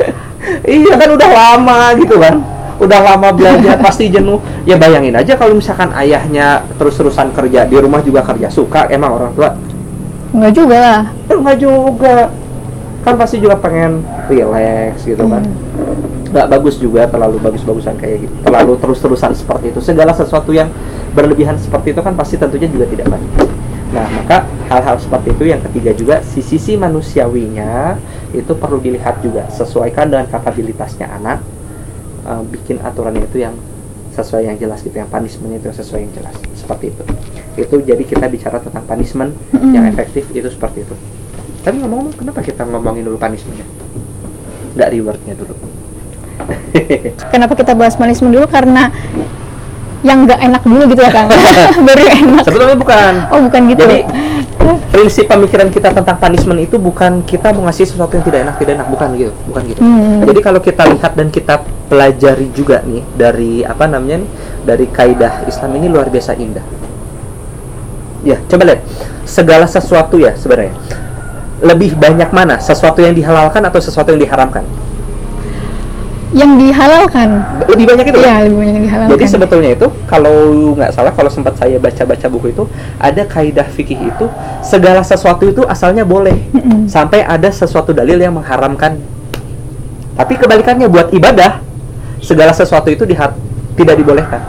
iya 0.80 0.92
kan 1.00 1.08
udah 1.16 1.30
lama 1.32 1.78
gitu 1.96 2.16
kan. 2.20 2.34
Udah 2.76 3.00
lama 3.00 3.28
belajar 3.32 3.76
pasti 3.86 4.12
jenuh. 4.12 4.38
Ya 4.68 4.76
bayangin 4.76 5.16
aja 5.16 5.32
kalau 5.40 5.56
misalkan 5.56 5.88
ayahnya 5.96 6.68
terus-terusan 6.76 7.32
kerja 7.32 7.64
di 7.64 7.76
rumah 7.80 8.04
juga 8.04 8.20
kerja 8.20 8.52
suka 8.52 8.92
emang 8.92 9.16
orang 9.16 9.32
tua? 9.32 9.50
Enggak 10.36 10.52
juga 10.52 10.76
lah. 10.76 11.00
Enggak 11.32 11.56
juga. 11.56 12.16
Kan 13.02 13.18
pasti 13.18 13.42
juga 13.42 13.58
pengen 13.58 14.04
relax 14.30 15.02
gitu 15.02 15.26
kan 15.26 15.42
nggak 16.32 16.48
bagus 16.48 16.80
juga 16.80 17.04
terlalu 17.04 17.36
bagus-bagusan 17.44 18.00
kayak 18.00 18.24
gitu. 18.24 18.34
Terlalu 18.48 18.72
terus-terusan 18.80 19.36
seperti 19.36 19.68
itu. 19.68 19.80
Segala 19.84 20.16
sesuatu 20.16 20.48
yang 20.56 20.72
berlebihan 21.12 21.60
seperti 21.60 21.92
itu 21.92 22.00
kan 22.00 22.16
pasti 22.16 22.40
tentunya 22.40 22.72
juga 22.72 22.88
tidak 22.88 23.12
baik. 23.12 23.30
Nah 23.92 24.08
maka 24.08 24.48
hal-hal 24.72 24.96
seperti 24.96 25.36
itu 25.36 25.44
yang 25.52 25.60
ketiga 25.60 25.92
juga 25.92 26.16
si 26.24 26.40
sisi 26.40 26.80
manusiawinya 26.80 28.00
itu 28.32 28.52
perlu 28.56 28.80
dilihat 28.80 29.20
juga. 29.20 29.44
Sesuaikan 29.52 30.08
dengan 30.08 30.24
kapabilitasnya 30.32 31.12
anak 31.20 31.44
eh, 32.24 32.42
bikin 32.48 32.80
aturannya 32.80 33.28
itu 33.28 33.44
yang 33.44 33.52
sesuai 34.16 34.48
yang 34.48 34.56
jelas 34.56 34.80
gitu 34.84 34.96
yang 34.96 35.08
punishment 35.12 35.52
itu 35.52 35.68
yang 35.68 35.76
sesuai 35.76 36.00
yang 36.00 36.12
jelas. 36.16 36.34
Seperti 36.56 36.96
itu. 36.96 37.04
Itu 37.60 37.76
jadi 37.84 38.00
kita 38.08 38.24
bicara 38.32 38.56
tentang 38.56 38.88
punishment 38.88 39.36
Mm-mm. 39.52 39.76
yang 39.76 39.84
efektif 39.84 40.24
itu 40.32 40.48
seperti 40.48 40.88
itu. 40.88 40.96
Tapi 41.60 41.76
ngomong-ngomong 41.76 42.16
kenapa 42.16 42.40
kita 42.40 42.64
ngomongin 42.64 43.04
dulu 43.04 43.20
punishmentnya? 43.20 43.68
Nggak 44.72 44.88
rewardnya 44.96 45.36
dulu 45.36 45.71
Kenapa 47.32 47.52
kita 47.54 47.72
bahas 47.76 47.94
punishment 47.94 48.32
dulu? 48.32 48.46
Karena 48.48 48.88
yang 50.02 50.26
nggak 50.26 50.40
enak 50.42 50.62
dulu 50.66 50.82
gitu 50.90 51.00
ya 51.02 51.12
Kang. 51.14 51.30
Baru 51.86 52.02
enak. 52.02 52.42
sebetulnya 52.42 52.74
bukan 52.74 53.12
Oh 53.30 53.38
bukan 53.46 53.60
gitu. 53.70 53.82
Jadi 53.86 53.98
prinsip 54.92 55.24
pemikiran 55.26 55.72
kita 55.72 55.90
tentang 55.90 56.16
punishment 56.20 56.60
itu 56.60 56.76
bukan 56.76 57.24
kita 57.24 57.50
mau 57.50 57.66
ngasih 57.66 57.88
sesuatu 57.88 58.12
yang 58.14 58.24
tidak 58.28 58.40
enak 58.46 58.54
tidak 58.60 58.72
enak 58.78 58.88
bukan 58.92 59.08
gitu 59.16 59.32
bukan 59.48 59.62
gitu 59.66 59.80
Hmm. 59.82 60.22
jadi 60.22 60.40
kalau 60.44 60.60
kita 60.60 60.84
lihat 60.86 61.12
dan 61.16 61.28
kita 61.32 61.64
pelajari 61.88 62.52
juga 62.52 62.84
nih 62.84 63.02
dari 63.16 63.52
apa 63.64 63.88
namanya 63.88 64.22
nih 64.22 64.30
dari 64.62 64.86
kaidah 64.86 65.48
Islam 65.48 65.80
ini 65.80 65.86
luar 65.88 66.06
biasa 66.12 66.36
indah 66.38 66.62
ya 68.22 68.38
coba 68.46 68.62
lihat 68.68 68.80
segala 69.24 69.66
sesuatu 69.66 70.20
ya 70.20 70.36
sebenarnya 70.36 70.76
lebih 71.64 71.96
banyak 71.98 72.30
mana 72.30 72.60
sesuatu 72.60 73.02
yang 73.02 73.16
dihalalkan 73.16 73.64
atau 73.64 73.80
sesuatu 73.82 74.14
yang 74.14 74.22
diharamkan 74.22 74.62
yang 76.32 76.56
dihalalkan. 76.56 77.28
lebih 77.68 77.84
banyak 77.88 78.04
itu 78.08 78.18
Iya, 78.18 78.36
lebih 78.48 78.56
banyak 78.56 78.74
yang 78.74 78.84
dihalalkan. 78.88 79.12
Jadi 79.16 79.24
sebetulnya 79.28 79.70
itu 79.76 79.86
kalau 80.08 80.36
nggak 80.76 80.90
salah 80.92 81.12
kalau 81.12 81.28
sempat 81.28 81.54
saya 81.60 81.76
baca-baca 81.76 82.26
buku 82.32 82.56
itu 82.56 82.64
ada 82.96 83.22
kaidah 83.28 83.68
fikih 83.68 84.00
itu 84.08 84.26
segala 84.64 85.04
sesuatu 85.04 85.44
itu 85.44 85.60
asalnya 85.68 86.08
boleh 86.08 86.36
sampai 86.88 87.20
ada 87.24 87.52
sesuatu 87.52 87.92
dalil 87.92 88.16
yang 88.16 88.32
mengharamkan. 88.32 88.96
Tapi 90.12 90.34
kebalikannya 90.36 90.88
buat 90.88 91.12
ibadah 91.12 91.60
segala 92.20 92.52
sesuatu 92.52 92.88
itu 92.88 93.04
diha- 93.04 93.36
tidak 93.76 93.96
dibolehkan 93.96 94.40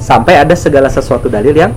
sampai 0.00 0.38
ada 0.40 0.54
segala 0.56 0.88
sesuatu 0.88 1.28
dalil 1.28 1.52
yang 1.52 1.70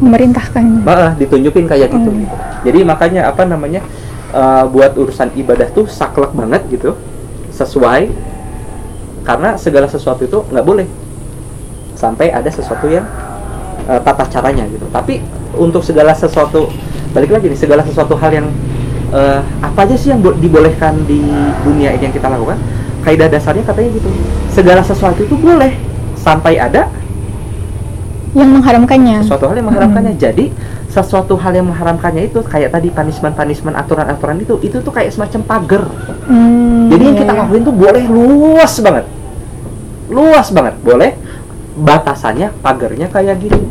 memerintahkan. 0.00 0.80
malah 0.84 1.12
ditunjukin 1.16 1.68
kayak 1.68 1.92
gitu. 1.92 2.08
Hmm. 2.10 2.28
Jadi 2.64 2.80
makanya 2.84 3.28
apa 3.28 3.44
namanya 3.44 3.84
uh, 4.32 4.64
buat 4.68 4.96
urusan 4.96 5.32
ibadah 5.36 5.68
tuh 5.72 5.86
saklek 5.88 6.32
banget 6.32 6.64
gitu 6.72 6.96
sesuai 7.52 8.08
karena 9.26 9.54
segala 9.60 9.86
sesuatu 9.86 10.24
itu 10.24 10.38
nggak 10.50 10.66
boleh 10.66 10.86
sampai 11.94 12.32
ada 12.32 12.48
sesuatu 12.48 12.88
yang 12.88 13.04
uh, 13.86 14.00
tata 14.00 14.24
caranya 14.28 14.64
gitu. 14.68 14.88
Tapi 14.88 15.20
untuk 15.56 15.84
segala 15.84 16.16
sesuatu 16.16 16.72
balik 17.12 17.34
lagi 17.34 17.50
nih 17.50 17.58
segala 17.58 17.82
sesuatu 17.82 18.14
hal 18.16 18.30
yang 18.30 18.46
uh, 19.10 19.42
apa 19.60 19.84
aja 19.88 19.96
sih 19.98 20.14
yang 20.14 20.22
bo- 20.22 20.36
dibolehkan 20.36 20.96
di 21.04 21.20
dunia 21.66 21.92
ini 21.96 22.08
yang 22.08 22.14
kita 22.14 22.30
lakukan? 22.30 22.56
Kaidah 23.00 23.32
dasarnya 23.32 23.64
katanya 23.64 23.90
gitu. 23.96 24.10
Segala 24.52 24.84
sesuatu 24.84 25.24
itu 25.24 25.32
boleh 25.36 25.72
sampai 26.20 26.60
ada 26.60 26.84
Yang 28.36 28.50
mengharamkannya. 28.60 29.24
sesuatu 29.26 29.48
hal 29.50 29.56
yang 29.58 29.68
mengharamkannya. 29.72 30.14
Jadi 30.20 30.52
sesuatu 30.90 31.34
hal 31.38 31.54
yang 31.54 31.66
mengharamkannya 31.70 32.28
itu 32.28 32.42
kayak 32.44 32.76
tadi 32.76 32.92
punishment-punishment 32.92 33.74
aturan-aturan 33.78 34.42
itu 34.42 34.54
itu 34.62 34.78
tuh 34.84 34.92
kayak 34.92 35.10
semacam 35.16 35.40
pagar. 35.48 35.82
Hmm, 36.28 36.59
Jadi 36.90 37.02
yang 37.06 37.16
kita 37.16 37.32
iya. 37.32 37.40
lakuin 37.46 37.62
tuh 37.62 37.74
boleh 37.74 38.04
luas 38.10 38.72
banget. 38.82 39.06
Luas 40.10 40.48
banget, 40.50 40.74
boleh. 40.82 41.10
Batasannya 41.78 42.50
pagarnya 42.60 43.06
kayak 43.06 43.38
gini. 43.38 43.62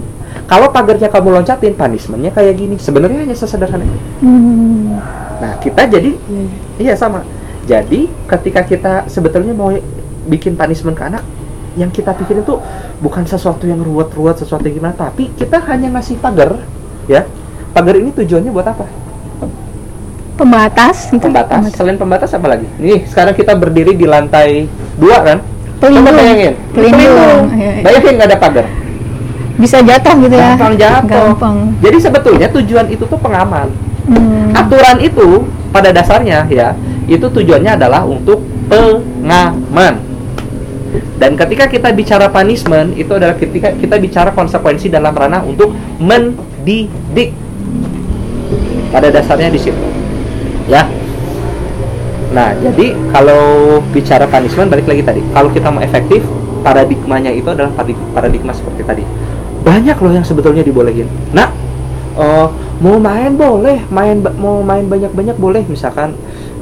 Kalau 0.47 0.71
pagarnya 0.71 1.11
kamu 1.11 1.35
loncatin, 1.35 1.75
punishmentnya 1.75 2.31
kayak 2.31 2.55
gini. 2.55 2.75
Sebenarnya 2.79 3.27
hanya 3.27 3.35
sesederhana 3.35 3.83
itu. 3.83 3.99
Hmm. 4.23 4.97
Nah, 5.43 5.53
kita 5.59 5.85
jadi 5.85 6.15
iya 6.79 6.95
sama. 6.95 7.21
Jadi 7.67 8.09
ketika 8.25 8.65
kita 8.65 8.93
sebetulnya 9.11 9.53
mau 9.53 9.69
bikin 10.25 10.57
punishment 10.57 10.97
ke 10.97 11.03
anak, 11.05 11.21
yang 11.77 11.93
kita 11.93 12.17
pikirin 12.17 12.41
tuh 12.41 12.63
bukan 13.03 13.27
sesuatu 13.29 13.69
yang 13.69 13.83
ruwet-ruwet, 13.83 14.41
sesuatu 14.41 14.65
yang 14.65 14.81
gimana, 14.81 14.95
tapi 14.97 15.29
kita 15.37 15.61
hanya 15.69 15.93
ngasih 15.99 16.17
pagar, 16.17 16.57
ya. 17.05 17.29
Pagar 17.69 17.93
ini 17.99 18.09
tujuannya 18.09 18.49
buat 18.49 18.65
apa? 18.65 18.89
Pembatas 20.39 21.11
gitu. 21.11 21.19
Pembatas. 21.19 21.67
Selain 21.75 21.99
pembatas 21.99 22.31
apa 22.31 22.47
lagi? 22.55 22.63
Nih, 22.79 23.03
sekarang 23.03 23.35
kita 23.35 23.59
berdiri 23.59 23.91
di 23.91 24.07
lantai 24.07 24.71
dua 24.95 25.19
kan? 25.19 25.37
Pelindung. 25.83 26.15
Coba 26.15 26.15
bayangin. 26.15 26.53
Pelindung. 26.71 27.43
Iya, 27.51 27.69
iya. 27.75 27.83
Bayangin 27.83 28.13
nggak 28.15 28.29
ada 28.31 28.39
pagar. 28.39 28.65
Bisa 29.59 29.83
jatuh 29.83 30.15
gitu 30.23 30.35
ya. 30.39 30.55
Gampang 30.55 30.75
jatuh. 30.79 31.35
Gampang. 31.35 31.57
Jadi 31.83 31.97
sebetulnya 31.99 32.47
tujuan 32.55 32.87
itu 32.87 33.03
tuh 33.03 33.19
pengaman. 33.19 33.67
Hmm. 34.07 34.55
Aturan 34.55 35.03
itu 35.03 35.43
pada 35.75 35.91
dasarnya 35.91 36.47
ya, 36.47 36.71
itu 37.05 37.27
tujuannya 37.27 37.75
adalah 37.75 38.07
untuk 38.07 38.39
pengaman. 38.71 39.99
Dan 41.19 41.35
ketika 41.35 41.67
kita 41.67 41.91
bicara 41.91 42.31
punishment, 42.31 42.95
itu 42.95 43.11
adalah 43.11 43.35
ketika 43.35 43.75
kita 43.75 43.99
bicara 43.99 44.31
konsekuensi 44.31 44.87
dalam 44.87 45.11
ranah 45.11 45.43
untuk 45.43 45.75
mendidik. 45.99 47.35
Pada 48.89 49.11
dasarnya 49.11 49.51
di 49.51 49.59
situ. 49.59 49.98
Ya. 50.69 50.85
Nah, 52.29 52.53
jadi 52.61 52.93
kalau 53.09 53.81
bicara 53.89 54.29
punishment 54.29 54.69
balik 54.69 54.85
lagi 54.85 55.01
tadi. 55.01 55.21
Kalau 55.33 55.49
kita 55.49 55.73
mau 55.73 55.81
efektif, 55.81 56.21
paradigmanya 56.61 57.33
itu 57.33 57.49
adalah 57.49 57.73
paradig- 57.73 58.09
paradigma 58.13 58.53
seperti 58.53 58.85
tadi. 58.85 59.03
Banyak 59.65 59.97
loh 59.97 60.13
yang 60.13 60.21
sebetulnya 60.21 60.61
dibolehin. 60.61 61.09
Nah, 61.33 61.49
eh, 62.15 62.47
mau 62.79 63.01
main 63.01 63.33
boleh, 63.33 63.81
main 63.89 64.21
mau 64.37 64.61
main 64.61 64.85
banyak-banyak 64.85 65.37
boleh 65.41 65.65
misalkan 65.65 66.13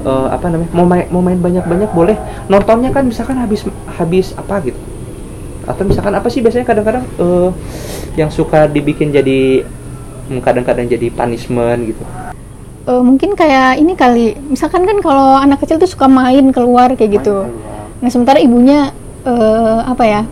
eh, 0.07 0.27
apa 0.31 0.47
namanya? 0.47 0.71
Mau 0.71 0.87
main 0.87 1.05
mau 1.11 1.19
main 1.19 1.39
banyak-banyak 1.39 1.91
boleh. 1.91 2.15
Nontonnya 2.47 2.95
kan 2.95 3.03
misalkan 3.03 3.35
habis 3.35 3.67
habis 3.99 4.31
apa 4.39 4.63
gitu. 4.63 4.79
Atau 5.67 5.83
misalkan 5.83 6.15
apa 6.15 6.31
sih 6.31 6.39
biasanya 6.39 6.63
kadang-kadang 6.63 7.03
eh, 7.19 7.49
yang 8.15 8.31
suka 8.31 8.71
dibikin 8.71 9.11
jadi 9.11 9.67
hmm, 10.31 10.39
kadang-kadang 10.39 10.87
jadi 10.87 11.11
punishment 11.11 11.91
gitu. 11.91 12.07
Eh, 12.87 13.01
mungkin 13.03 13.35
kayak 13.35 13.83
ini 13.83 13.99
kali. 13.99 14.39
Misalkan 14.47 14.87
kan 14.87 14.97
kalau 15.03 15.35
anak 15.35 15.59
kecil 15.59 15.75
tuh 15.75 15.91
suka 15.91 16.07
main 16.07 16.55
keluar 16.55 16.95
kayak 16.95 17.19
gitu. 17.19 17.43
Main. 17.43 17.99
Nah, 17.99 18.09
sementara 18.09 18.39
ibunya 18.39 18.95
eh, 19.27 19.79
apa 19.83 20.05
ya? 20.07 20.23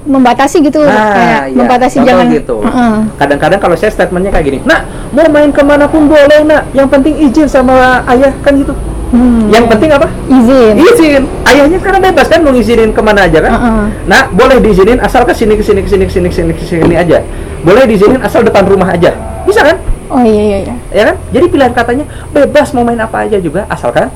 membatasi 0.00 0.64
gitu 0.64 0.80
Nah, 0.80 1.12
kayak 1.12 1.40
iya, 1.52 1.58
membatasi 1.60 1.96
contoh 2.00 2.08
jangan 2.08 2.26
gitu. 2.32 2.56
Heeh. 2.64 2.96
Kadang-kadang 3.20 3.60
kalau 3.60 3.76
saya 3.76 3.92
statementnya 3.92 4.32
kayak 4.32 4.46
gini, 4.48 4.58
nak 4.64 4.88
mau 5.12 5.28
main 5.28 5.52
ke 5.52 5.60
mana 5.60 5.84
pun 5.84 6.08
boleh 6.08 6.40
nak, 6.40 6.72
yang 6.72 6.88
penting 6.88 7.20
izin 7.20 7.44
sama 7.44 8.00
ayah 8.08 8.32
kan 8.40 8.56
gitu. 8.56 8.72
Hmm, 9.12 9.52
Yang 9.52 9.64
iya. 9.68 9.72
penting 9.76 9.90
apa? 9.92 10.08
izin 10.30 10.74
Izin. 10.80 11.22
Ayahnya 11.44 11.78
karena 11.84 11.98
bebas 12.00 12.26
kan 12.32 12.40
mau 12.40 12.54
ngizinin 12.54 12.96
ke 12.96 13.00
mana 13.04 13.28
aja 13.28 13.38
kan? 13.44 13.52
Heeh. 13.52 13.84
Nah, 14.08 14.22
boleh 14.32 14.56
diizinin 14.64 14.98
asal 15.04 15.26
ke 15.28 15.36
sini 15.36 15.58
ke 15.60 15.64
sini 15.66 15.84
ke 15.84 15.90
sini 15.92 16.04
ke 16.08 16.12
sini 16.16 16.28
ke 16.32 16.36
sini 16.38 16.52
ke 16.56 16.62
sini 16.64 16.94
aja. 16.96 17.20
Boleh 17.60 17.84
diizinin 17.84 18.24
asal 18.24 18.40
depan 18.40 18.64
rumah 18.64 18.88
aja. 18.88 19.12
Bisa 19.44 19.60
kan? 19.66 19.76
Oh 20.10 20.22
iya 20.22 20.42
iya 20.42 20.58
iya 20.60 20.74
Ya 20.90 21.02
kan? 21.06 21.16
Jadi 21.30 21.44
pilihan 21.48 21.72
katanya 21.72 22.04
bebas 22.30 22.68
mau 22.70 22.82
main 22.82 22.98
apa 22.98 23.24
aja 23.24 23.38
juga 23.38 23.64
asalkan 23.66 24.10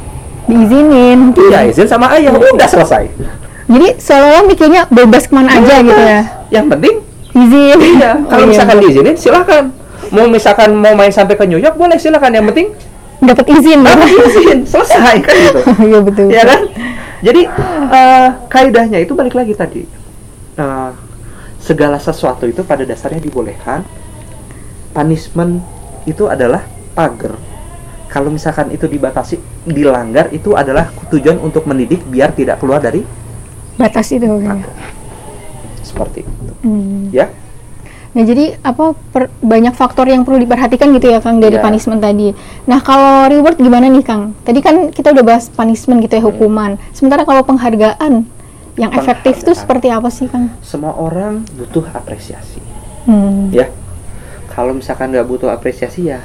diizinin 0.45 1.33
iya 1.41 1.65
izin 1.65 1.87
sama 1.87 2.13
ayah. 2.13 2.35
Udah 2.35 2.69
selesai. 2.69 3.09
jadi 3.65 3.97
seolah-olah 3.97 4.45
mikirnya 4.45 4.83
bebas 4.93 5.25
ke 5.25 5.33
mana 5.33 5.57
aja 5.57 5.81
gitu 5.81 5.97
ya 5.97 6.21
Yang 6.53 6.67
penting 6.69 6.95
izin 7.33 7.79
iya. 7.97 8.13
Kalau 8.29 8.37
Oh, 8.37 8.45
iya. 8.45 8.51
misalkan 8.53 8.77
diizinin 8.79 9.17
silakan. 9.17 9.65
Mau 10.13 10.29
misalkan 10.29 10.71
mau 10.77 10.93
main 10.93 11.09
sampai 11.09 11.35
ke 11.35 11.49
New 11.49 11.57
York 11.57 11.75
boleh 11.75 11.97
silakan. 11.97 12.31
Yang 12.31 12.47
penting 12.53 12.67
dapat 13.25 13.47
izin 13.49 13.79
dapat 13.81 14.09
izin 14.29 14.59
selesai 14.65 15.17
kan 15.25 15.35
gitu. 15.35 15.61
iya 15.89 15.99
betul 16.05 16.27
ya 16.29 16.45
kan? 16.45 16.61
Jadi 17.25 17.43
eh, 17.89 18.29
kaidahnya 18.47 18.99
itu 19.01 19.17
balik 19.17 19.33
lagi 19.33 19.57
tadi. 19.57 19.83
Eh, 20.55 20.91
segala 21.57 21.97
sesuatu 21.97 22.45
itu 22.45 22.61
pada 22.61 22.85
dasarnya 22.85 23.19
dibolehkan. 23.19 23.81
Punishment 24.93 25.65
itu 26.05 26.25
adalah 26.25 26.63
pagar. 26.93 27.35
Kalau 28.07 28.31
misalkan 28.31 28.71
itu 28.71 28.87
dibatasi, 28.87 29.37
dilanggar 29.65 30.31
itu 30.31 30.55
adalah 30.55 30.89
tujuan 31.09 31.37
untuk 31.39 31.65
mendidik 31.65 32.05
biar 32.05 32.31
tidak 32.31 32.59
keluar 32.59 32.79
dari 32.79 33.03
batas 33.75 34.07
itu 34.09 34.23
ya. 34.39 34.55
seperti 35.83 36.23
itu. 36.23 36.53
Hmm. 36.63 37.11
Ya, 37.11 37.29
Nah 38.15 38.23
jadi 38.23 38.55
apa 38.63 38.95
per- 39.11 39.27
banyak 39.43 39.75
faktor 39.75 40.07
yang 40.07 40.23
perlu 40.23 40.39
diperhatikan 40.39 40.95
gitu 40.95 41.11
ya 41.11 41.19
Kang 41.19 41.43
dari 41.43 41.59
Ya. 41.59 41.63
punishment 41.67 41.99
tadi. 41.99 42.31
Nah 42.63 42.79
kalau 42.79 43.27
reward 43.27 43.59
gimana 43.59 43.91
nih 43.91 44.07
Kang? 44.07 44.39
Tadi 44.41 44.63
kan 44.63 44.95
kita 44.95 45.11
udah 45.11 45.25
bahas 45.27 45.51
punishment 45.51 45.99
gitu 45.99 46.15
ya 46.15 46.23
hukuman. 46.23 46.79
Sementara 46.95 47.27
kalau 47.27 47.43
penghargaan 47.43 48.23
yang 48.77 48.91
efektif 48.93 49.43
tuh 49.43 49.51
Penghargaan. 49.51 49.59
seperti 49.59 49.87
apa 49.91 50.09
sih 50.09 50.27
Kang? 50.31 50.47
semua 50.61 50.95
orang 50.95 51.43
butuh 51.53 51.91
apresiasi. 51.91 52.63
Hmm. 53.03 53.51
Ya, 53.51 53.67
kalau 54.55 54.73
misalkan 54.73 55.11
nggak 55.11 55.27
butuh 55.27 55.51
apresiasi 55.51 56.09
ya 56.09 56.23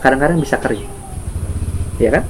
kadang-kadang 0.00 0.40
bisa 0.40 0.60
kering, 0.60 0.84
ya 1.96 2.10
kan? 2.12 2.24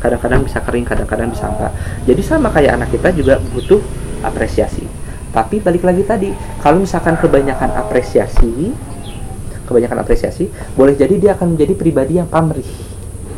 Kadang-kadang 0.00 0.42
bisa 0.42 0.58
kering, 0.58 0.82
kadang-kadang 0.82 1.28
bisa 1.30 1.46
enggak. 1.46 1.72
Jadi 2.02 2.22
sama 2.24 2.50
kayak 2.50 2.72
anak 2.80 2.88
kita 2.90 3.14
juga 3.14 3.38
butuh 3.38 3.78
apresiasi. 4.26 4.82
Tapi 5.30 5.62
balik 5.62 5.86
lagi 5.86 6.02
tadi, 6.02 6.34
kalau 6.58 6.82
misalkan 6.82 7.14
kebanyakan 7.14 7.70
apresiasi, 7.78 8.74
kebanyakan 9.70 10.02
apresiasi, 10.02 10.50
boleh 10.74 10.98
jadi 10.98 11.14
dia 11.14 11.30
akan 11.38 11.54
menjadi 11.54 11.74
pribadi 11.78 12.18
yang 12.18 12.26
pamrih, 12.26 12.66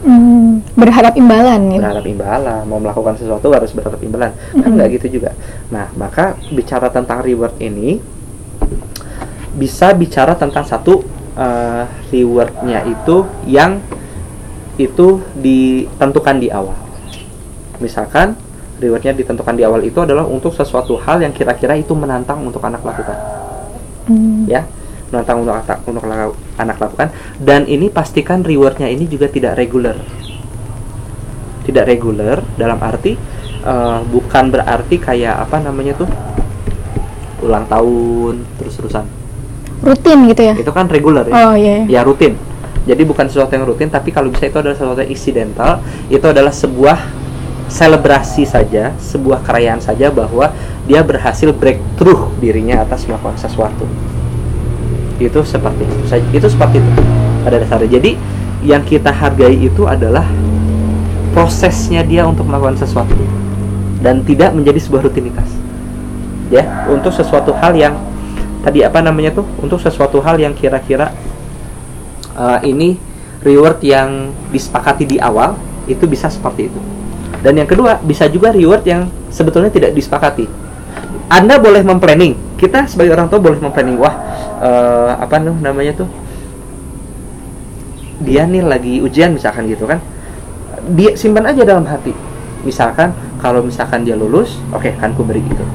Hmm, 0.02 0.58
berharap 0.74 1.14
imbalan 1.14 1.70
gitu. 1.70 1.78
berharap 1.78 2.02
imbalan, 2.02 2.62
mau 2.66 2.82
melakukan 2.82 3.14
sesuatu 3.14 3.52
harus 3.54 3.70
berharap 3.70 4.02
imbalan. 4.02 4.34
Kan 4.50 4.58
Mm-mm. 4.58 4.74
nggak 4.74 4.88
gitu 4.98 5.20
juga. 5.20 5.30
Nah, 5.70 5.92
maka 5.94 6.34
bicara 6.50 6.90
tentang 6.90 7.22
reward 7.22 7.54
ini 7.60 8.02
bisa 9.52 9.92
bicara 9.92 10.32
tentang 10.32 10.64
satu 10.64 11.04
eh, 11.36 11.84
rewardnya 12.12 12.84
itu 12.88 13.28
yang 13.48 13.80
itu 14.80 15.20
ditentukan 15.36 16.36
di 16.40 16.48
awal. 16.48 16.76
Misalkan 17.80 18.38
rewardnya 18.80 19.12
ditentukan 19.12 19.54
di 19.54 19.62
awal 19.62 19.84
itu 19.84 20.00
adalah 20.02 20.26
untuk 20.26 20.56
sesuatu 20.56 20.96
hal 20.98 21.22
yang 21.22 21.30
kira-kira 21.30 21.76
itu 21.78 21.92
menantang 21.94 22.42
untuk 22.42 22.64
anak 22.64 22.82
lakukan, 22.82 23.14
Hmm. 24.10 24.42
ya 24.50 24.66
menantang 25.12 25.44
untuk 25.44 25.54
anak 25.54 25.78
untuk 25.86 26.02
anak 26.58 26.76
lakukan. 26.80 27.08
Dan 27.38 27.68
ini 27.68 27.92
pastikan 27.92 28.42
rewardnya 28.42 28.88
ini 28.88 29.04
juga 29.06 29.28
tidak 29.28 29.60
reguler, 29.60 30.00
tidak 31.68 31.84
reguler 31.86 32.40
dalam 32.56 32.80
arti 32.80 33.14
eh, 33.62 34.00
bukan 34.08 34.44
berarti 34.50 34.96
kayak 34.98 35.46
apa 35.46 35.62
namanya 35.62 35.94
tuh 36.00 36.08
ulang 37.44 37.66
tahun 37.68 38.42
terus-terusan. 38.58 39.21
Rutin 39.82 40.18
gitu 40.30 40.42
ya? 40.46 40.54
Itu 40.54 40.70
kan 40.70 40.86
reguler 40.86 41.26
ya. 41.26 41.34
Oh 41.50 41.54
iya. 41.58 41.84
ya 41.90 42.00
rutin 42.06 42.38
jadi 42.82 43.02
bukan 43.06 43.30
sesuatu 43.30 43.54
yang 43.54 43.62
rutin 43.62 43.86
tapi 43.86 44.10
kalau 44.10 44.26
bisa 44.26 44.50
itu 44.50 44.58
adalah 44.58 44.74
sesuatu 44.74 44.98
yang 45.06 45.12
incidental 45.14 45.78
itu 46.10 46.26
adalah 46.26 46.50
sebuah 46.50 46.98
selebrasi 47.70 48.44
saja, 48.44 48.92
sebuah 49.00 49.40
kerayaan 49.46 49.80
saja 49.80 50.12
bahwa 50.12 50.52
dia 50.84 51.00
berhasil 51.00 51.48
breakthrough 51.54 52.28
dirinya 52.42 52.84
atas 52.84 53.08
melakukan 53.08 53.38
sesuatu. 53.38 53.86
Itu 55.16 55.40
seperti 55.46 55.88
itu. 55.88 55.96
Itu 56.36 56.46
seperti 56.52 56.82
itu 56.82 56.90
pada 57.46 57.56
dasarnya. 57.62 57.96
Jadi 57.96 58.18
yang 58.66 58.82
kita 58.84 59.08
hargai 59.08 59.56
itu 59.56 59.88
adalah 59.88 60.26
prosesnya 61.32 62.04
dia 62.04 62.28
untuk 62.28 62.44
melakukan 62.44 62.76
sesuatu 62.76 63.14
dan 64.04 64.20
tidak 64.26 64.52
menjadi 64.52 64.82
sebuah 64.82 65.08
rutinitas. 65.08 65.48
Ya, 66.52 66.84
untuk 66.92 67.16
sesuatu 67.16 67.56
hal 67.56 67.72
yang 67.72 67.96
tadi 68.62 68.86
apa 68.86 69.02
namanya 69.02 69.42
tuh? 69.42 69.46
Untuk 69.60 69.82
sesuatu 69.82 70.22
hal 70.22 70.38
yang 70.38 70.54
kira-kira 70.54 71.10
uh, 72.38 72.58
ini 72.64 72.96
reward 73.42 73.82
yang 73.82 74.30
disepakati 74.54 75.04
di 75.04 75.16
awal 75.18 75.58
itu 75.90 76.06
bisa 76.06 76.30
seperti 76.30 76.70
itu. 76.70 76.80
Dan 77.42 77.58
yang 77.58 77.66
kedua, 77.66 77.98
bisa 77.98 78.30
juga 78.30 78.54
reward 78.54 78.86
yang 78.86 79.10
sebetulnya 79.34 79.68
tidak 79.68 79.92
disepakati. 79.98 80.46
Anda 81.26 81.58
boleh 81.58 81.82
memplanning. 81.82 82.38
Kita 82.54 82.86
sebagai 82.86 83.18
orang 83.18 83.26
tua 83.26 83.42
boleh 83.42 83.58
memplanning. 83.58 83.98
Wah, 83.98 84.14
uh, 84.62 85.10
apa 85.18 85.42
namanya 85.42 86.06
tuh? 86.06 86.08
Dia 88.22 88.46
nih 88.46 88.62
lagi 88.62 89.02
ujian 89.02 89.34
misalkan 89.34 89.66
gitu 89.66 89.90
kan. 89.90 89.98
Dia 90.94 91.18
simpan 91.18 91.50
aja 91.50 91.66
dalam 91.66 91.82
hati. 91.90 92.14
Misalkan 92.62 93.10
kalau 93.42 93.66
misalkan 93.66 94.06
dia 94.06 94.14
lulus, 94.14 94.62
oke 94.70 94.86
okay, 94.86 94.92
kan 94.94 95.10
ku 95.18 95.26
beri 95.26 95.42
itu. 95.42 95.66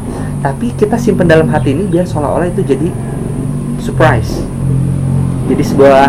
Tapi 0.48 0.72
kita 0.80 0.96
simpan 0.96 1.28
dalam 1.28 1.52
hati 1.52 1.76
ini 1.76 1.84
biar 1.92 2.08
seolah-olah 2.08 2.48
itu 2.48 2.64
jadi 2.64 2.88
surprise. 3.84 4.48
Jadi 5.52 5.64
sebuah 5.64 6.08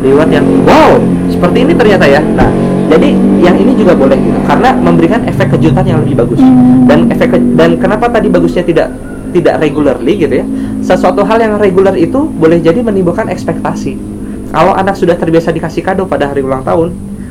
reward 0.00 0.30
yang 0.32 0.46
wow 0.64 0.96
seperti 1.30 1.58
ini 1.64 1.72
ternyata 1.76 2.04
ya 2.08 2.20
nah 2.34 2.48
jadi 2.90 3.14
yang 3.38 3.56
ini 3.56 3.72
juga 3.78 3.94
boleh 3.94 4.18
gitu 4.18 4.40
karena 4.48 4.74
memberikan 4.74 5.20
efek 5.28 5.54
kejutan 5.56 5.84
yang 5.86 5.98
lebih 6.02 6.18
bagus 6.26 6.40
hmm. 6.42 6.88
dan 6.90 7.06
efek 7.12 7.36
dan 7.54 7.78
kenapa 7.78 8.10
tadi 8.10 8.26
bagusnya 8.26 8.64
tidak 8.66 8.88
tidak 9.30 9.62
regularly 9.62 10.18
gitu 10.18 10.42
ya 10.42 10.46
sesuatu 10.82 11.22
hal 11.22 11.38
yang 11.38 11.54
regular 11.60 11.94
itu 11.94 12.26
boleh 12.34 12.58
jadi 12.58 12.82
menimbulkan 12.82 13.30
ekspektasi 13.30 13.94
kalau 14.50 14.74
anak 14.74 14.98
sudah 14.98 15.14
terbiasa 15.14 15.54
dikasih 15.54 15.86
kado 15.86 16.02
pada 16.10 16.34
hari 16.34 16.42
ulang 16.42 16.66
tahun 16.66 16.90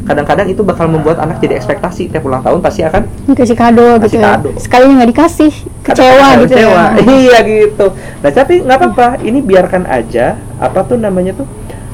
kadang-kadang 0.09 0.49
itu 0.49 0.65
bakal 0.65 0.89
membuat 0.89 1.21
anak 1.21 1.37
jadi 1.37 1.61
ekspektasi. 1.61 2.09
Tiap 2.09 2.25
ulang 2.25 2.41
tahun 2.41 2.65
pasti 2.65 2.81
akan 2.81 3.05
dikasih 3.29 3.53
kado 3.53 4.01
gitu 4.01 4.17
ya. 4.17 4.41
kado. 4.41 4.49
sekali 4.57 4.89
nggak 4.89 5.09
dikasih 5.13 5.51
kecewa 5.85 6.27
gitu 6.41 6.57
ya. 6.57 6.65
kecewa. 6.65 6.83
ya 6.97 7.13
iya 7.21 7.37
gitu. 7.45 7.85
Nah 8.25 8.31
tapi 8.33 8.53
nggak 8.65 8.77
apa-apa. 8.81 9.07
Ini 9.21 9.39
biarkan 9.45 9.85
aja. 9.85 10.33
Apa 10.57 10.81
tuh 10.89 10.97
namanya 10.97 11.37
tuh? 11.37 11.45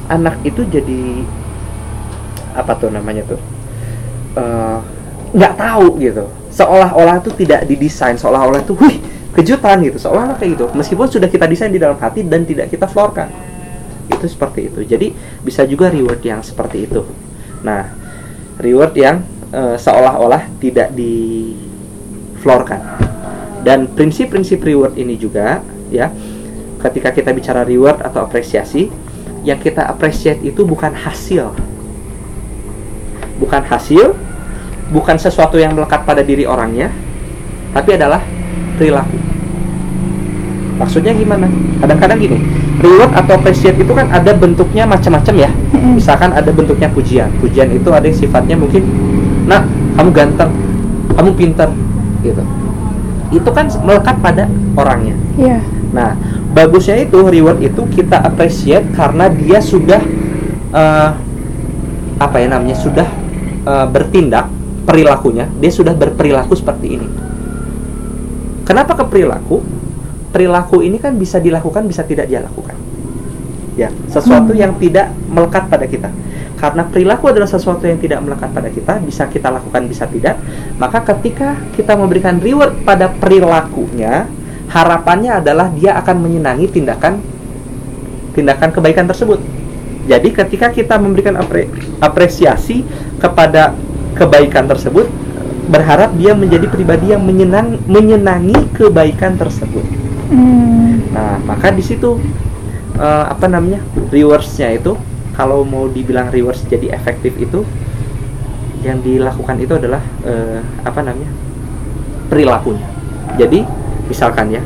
Anak 0.08 0.40
itu 0.48 0.64
jadi 0.64 1.28
apa 2.56 2.72
tuh 2.80 2.88
namanya 2.88 3.20
tuh? 3.28 3.40
Eh, 4.40 4.78
nggak 5.36 5.52
uh, 5.52 5.58
tahu 5.60 6.00
gitu. 6.00 6.24
Seolah-olah 6.56 7.20
itu 7.20 7.30
tidak 7.36 7.68
didesain. 7.68 8.16
Seolah-olah 8.16 8.64
itu 8.64 8.72
wih 8.80 8.96
kejutan 9.36 9.84
gitu. 9.84 10.00
Seolah-olah 10.00 10.40
kayak 10.40 10.56
gitu. 10.56 10.64
Meskipun 10.72 11.04
sudah 11.12 11.28
kita 11.28 11.44
desain 11.44 11.68
di 11.68 11.76
dalam 11.76 12.00
hati 12.00 12.24
dan 12.24 12.48
tidak 12.48 12.72
kita 12.72 12.88
florkan 12.88 13.28
itu 14.08 14.24
seperti 14.24 14.72
itu. 14.72 14.80
Jadi 14.88 15.12
bisa 15.44 15.68
juga 15.68 15.92
reward 15.92 16.24
yang 16.24 16.40
seperti 16.40 16.88
itu. 16.88 17.04
Nah 17.60 18.05
reward 18.60 18.92
yang 18.96 19.22
uh, 19.52 19.76
seolah-olah 19.76 20.48
tidak 20.60 20.92
di 20.96 21.52
florkan 22.40 22.80
dan 23.66 23.90
prinsip-prinsip 23.90 24.62
reward 24.62 24.94
ini 24.94 25.18
juga 25.18 25.58
ya 25.90 26.14
ketika 26.86 27.10
kita 27.10 27.34
bicara 27.34 27.66
reward 27.66 27.98
atau 27.98 28.22
apresiasi 28.22 28.86
yang 29.42 29.58
kita 29.58 29.82
appreciate 29.86 30.42
itu 30.42 30.62
bukan 30.66 30.94
hasil. 30.94 31.50
Bukan 33.36 33.62
hasil 33.68 34.14
bukan 34.94 35.18
sesuatu 35.18 35.58
yang 35.58 35.74
melekat 35.74 36.06
pada 36.06 36.22
diri 36.22 36.46
orangnya 36.46 36.94
tapi 37.74 37.98
adalah 37.98 38.22
perilaku. 38.78 39.18
Maksudnya 40.78 41.12
gimana? 41.16 41.50
Kadang-kadang 41.82 42.18
gini 42.22 42.65
reward 42.80 43.12
atau 43.16 43.40
appreciate 43.40 43.78
itu 43.80 43.92
kan 43.92 44.08
ada 44.12 44.36
bentuknya 44.36 44.84
macam-macam 44.84 45.34
ya. 45.48 45.50
Misalkan 45.72 46.32
ada 46.32 46.50
bentuknya 46.52 46.88
pujian. 46.92 47.28
Pujian 47.40 47.72
itu 47.72 47.88
ada 47.92 48.04
yang 48.04 48.16
sifatnya 48.16 48.56
mungkin 48.58 48.84
nah 49.46 49.62
kamu 49.94 50.10
ganteng 50.10 50.50
kamu 51.14 51.30
pintar 51.38 51.70
gitu. 52.20 52.42
Itu 53.32 53.50
kan 53.54 53.70
melekat 53.82 54.16
pada 54.20 54.44
orangnya. 54.76 55.16
Yeah. 55.36 55.62
nah 55.94 56.18
bagusnya 56.52 57.04
itu 57.04 57.20
reward 57.24 57.62
itu 57.62 57.84
kita 57.92 58.20
appreciate 58.20 58.84
karena 58.92 59.28
dia 59.32 59.60
sudah 59.62 60.02
uh, 60.72 61.14
apa 62.16 62.36
ya 62.40 62.48
namanya 62.52 62.76
sudah 62.76 63.08
uh, 63.64 63.86
bertindak 63.88 64.48
perilakunya 64.88 65.48
dia 65.60 65.72
sudah 65.72 65.92
berperilaku 65.92 66.56
seperti 66.56 67.00
ini. 67.00 67.08
Kenapa 68.66 68.98
ke 68.98 69.04
perilaku 69.06 69.62
perilaku 70.36 70.84
ini 70.84 71.00
kan 71.00 71.16
bisa 71.16 71.40
dilakukan 71.40 71.88
bisa 71.88 72.04
tidak 72.04 72.28
dia 72.28 72.44
lakukan 72.44 72.76
ya 73.80 73.88
sesuatu 74.12 74.52
hmm. 74.52 74.60
yang 74.60 74.72
tidak 74.76 75.08
melekat 75.32 75.64
pada 75.72 75.88
kita 75.88 76.12
karena 76.60 76.84
perilaku 76.84 77.32
adalah 77.32 77.48
sesuatu 77.48 77.88
yang 77.88 77.96
tidak 77.96 78.20
melekat 78.20 78.52
pada 78.52 78.68
kita 78.68 79.00
bisa 79.00 79.24
kita 79.32 79.48
lakukan 79.48 79.88
bisa 79.88 80.04
tidak 80.04 80.36
maka 80.76 81.00
ketika 81.16 81.56
kita 81.72 81.96
memberikan 81.96 82.36
reward 82.36 82.84
pada 82.84 83.08
perilakunya 83.08 84.28
harapannya 84.68 85.40
adalah 85.40 85.72
dia 85.72 85.96
akan 85.96 86.16
menyenangi 86.20 86.68
tindakan 86.68 87.24
tindakan 88.36 88.68
kebaikan 88.68 89.08
tersebut. 89.08 89.40
Jadi 90.06 90.28
ketika 90.30 90.68
kita 90.70 91.00
memberikan 91.00 91.40
apre, 91.40 91.72
apresiasi 91.98 92.84
kepada 93.16 93.72
kebaikan 94.14 94.68
tersebut, 94.68 95.08
berharap 95.72 96.14
dia 96.20 96.36
menjadi 96.36 96.68
pribadi 96.68 97.16
yang 97.16 97.24
menyenang, 97.24 97.80
menyenangi 97.88 98.54
kebaikan 98.76 99.40
tersebut. 99.40 100.05
Hmm. 100.36 101.00
Nah, 101.16 101.40
maka 101.48 101.72
di 101.72 101.80
situ 101.80 102.20
uh, 103.00 103.24
apa 103.24 103.48
namanya 103.48 103.80
rewardsnya 104.12 104.76
itu 104.76 104.92
kalau 105.32 105.64
mau 105.64 105.88
dibilang 105.88 106.28
rewards 106.28 106.60
jadi 106.68 106.92
efektif 106.92 107.32
itu 107.40 107.64
yang 108.84 109.00
dilakukan 109.00 109.56
itu 109.56 109.72
adalah 109.80 110.04
uh, 110.28 110.60
apa 110.84 111.00
namanya 111.00 111.32
perilakunya. 112.28 112.84
Jadi 113.40 113.64
misalkan 114.12 114.52
ya 114.52 114.62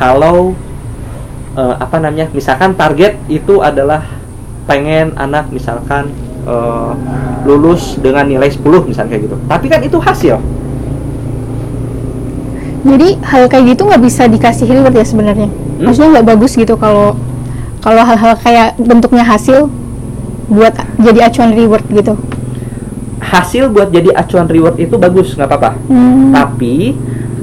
kalau 0.00 0.56
uh, 1.60 1.76
apa 1.76 2.00
namanya 2.00 2.32
misalkan 2.32 2.72
target 2.72 3.20
itu 3.28 3.60
adalah 3.60 4.08
pengen 4.64 5.12
anak 5.20 5.52
misalkan 5.52 6.08
uh, 6.48 6.96
lulus 7.44 8.00
dengan 8.00 8.28
nilai 8.28 8.48
10 8.48 8.62
misalnya 8.88 9.10
kayak 9.16 9.22
gitu 9.28 9.36
tapi 9.48 9.66
kan 9.66 9.80
itu 9.82 9.98
hasil 9.98 10.38
jadi 12.80 13.08
hal 13.20 13.42
kayak 13.46 13.76
gitu 13.76 13.82
nggak 13.86 14.02
bisa 14.02 14.22
dikasih 14.26 14.66
reward 14.68 14.94
ya 14.96 15.04
sebenarnya. 15.04 15.48
Hmm? 15.48 15.84
maksudnya 15.84 16.10
nggak 16.20 16.28
bagus 16.36 16.52
gitu 16.56 16.74
kalau 16.76 17.16
kalau 17.80 18.02
hal-hal 18.04 18.36
kayak 18.36 18.76
bentuknya 18.76 19.24
hasil 19.24 19.72
buat 20.52 20.74
jadi 21.00 21.30
acuan 21.30 21.56
reward 21.56 21.84
gitu. 21.88 22.14
Hasil 23.20 23.68
buat 23.72 23.88
jadi 23.92 24.12
acuan 24.16 24.48
reward 24.48 24.76
itu 24.80 24.96
bagus 24.96 25.36
nggak 25.36 25.48
apa-apa. 25.48 25.70
Hmm. 25.88 26.32
tapi 26.32 26.96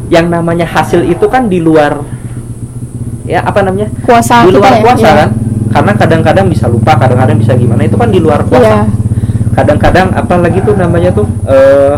yang 0.08 0.32
namanya 0.32 0.64
hasil 0.64 1.04
itu 1.04 1.28
kan 1.28 1.52
di 1.52 1.60
luar 1.60 2.02
ya 3.28 3.44
apa 3.44 3.60
namanya? 3.62 3.92
Kuasa 4.06 4.48
di 4.48 4.56
luar 4.56 4.80
ya, 4.80 4.82
kuasa 4.82 5.08
ya. 5.08 5.16
kan? 5.26 5.30
Karena 5.68 5.92
kadang-kadang 5.94 6.46
bisa 6.48 6.66
lupa 6.66 6.96
kadang-kadang 6.96 7.38
bisa 7.38 7.54
gimana 7.54 7.86
itu 7.86 8.00
kan 8.00 8.10
di 8.10 8.20
luar 8.24 8.42
kuasa. 8.48 8.64
Kadang 8.64 8.88
kadang-kadang 9.58 10.08
apa 10.14 10.36
lagi 10.38 10.60
tuh 10.62 10.78
namanya 10.78 11.10
tuh 11.10 11.28
uh, 11.50 11.98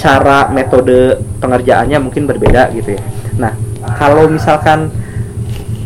cara 0.00 0.48
metode 0.48 1.20
pengerjaannya 1.44 2.00
mungkin 2.00 2.24
berbeda 2.24 2.72
gitu 2.72 2.96
ya 2.96 3.02
nah 3.36 3.52
kalau 4.00 4.24
misalkan 4.26 4.88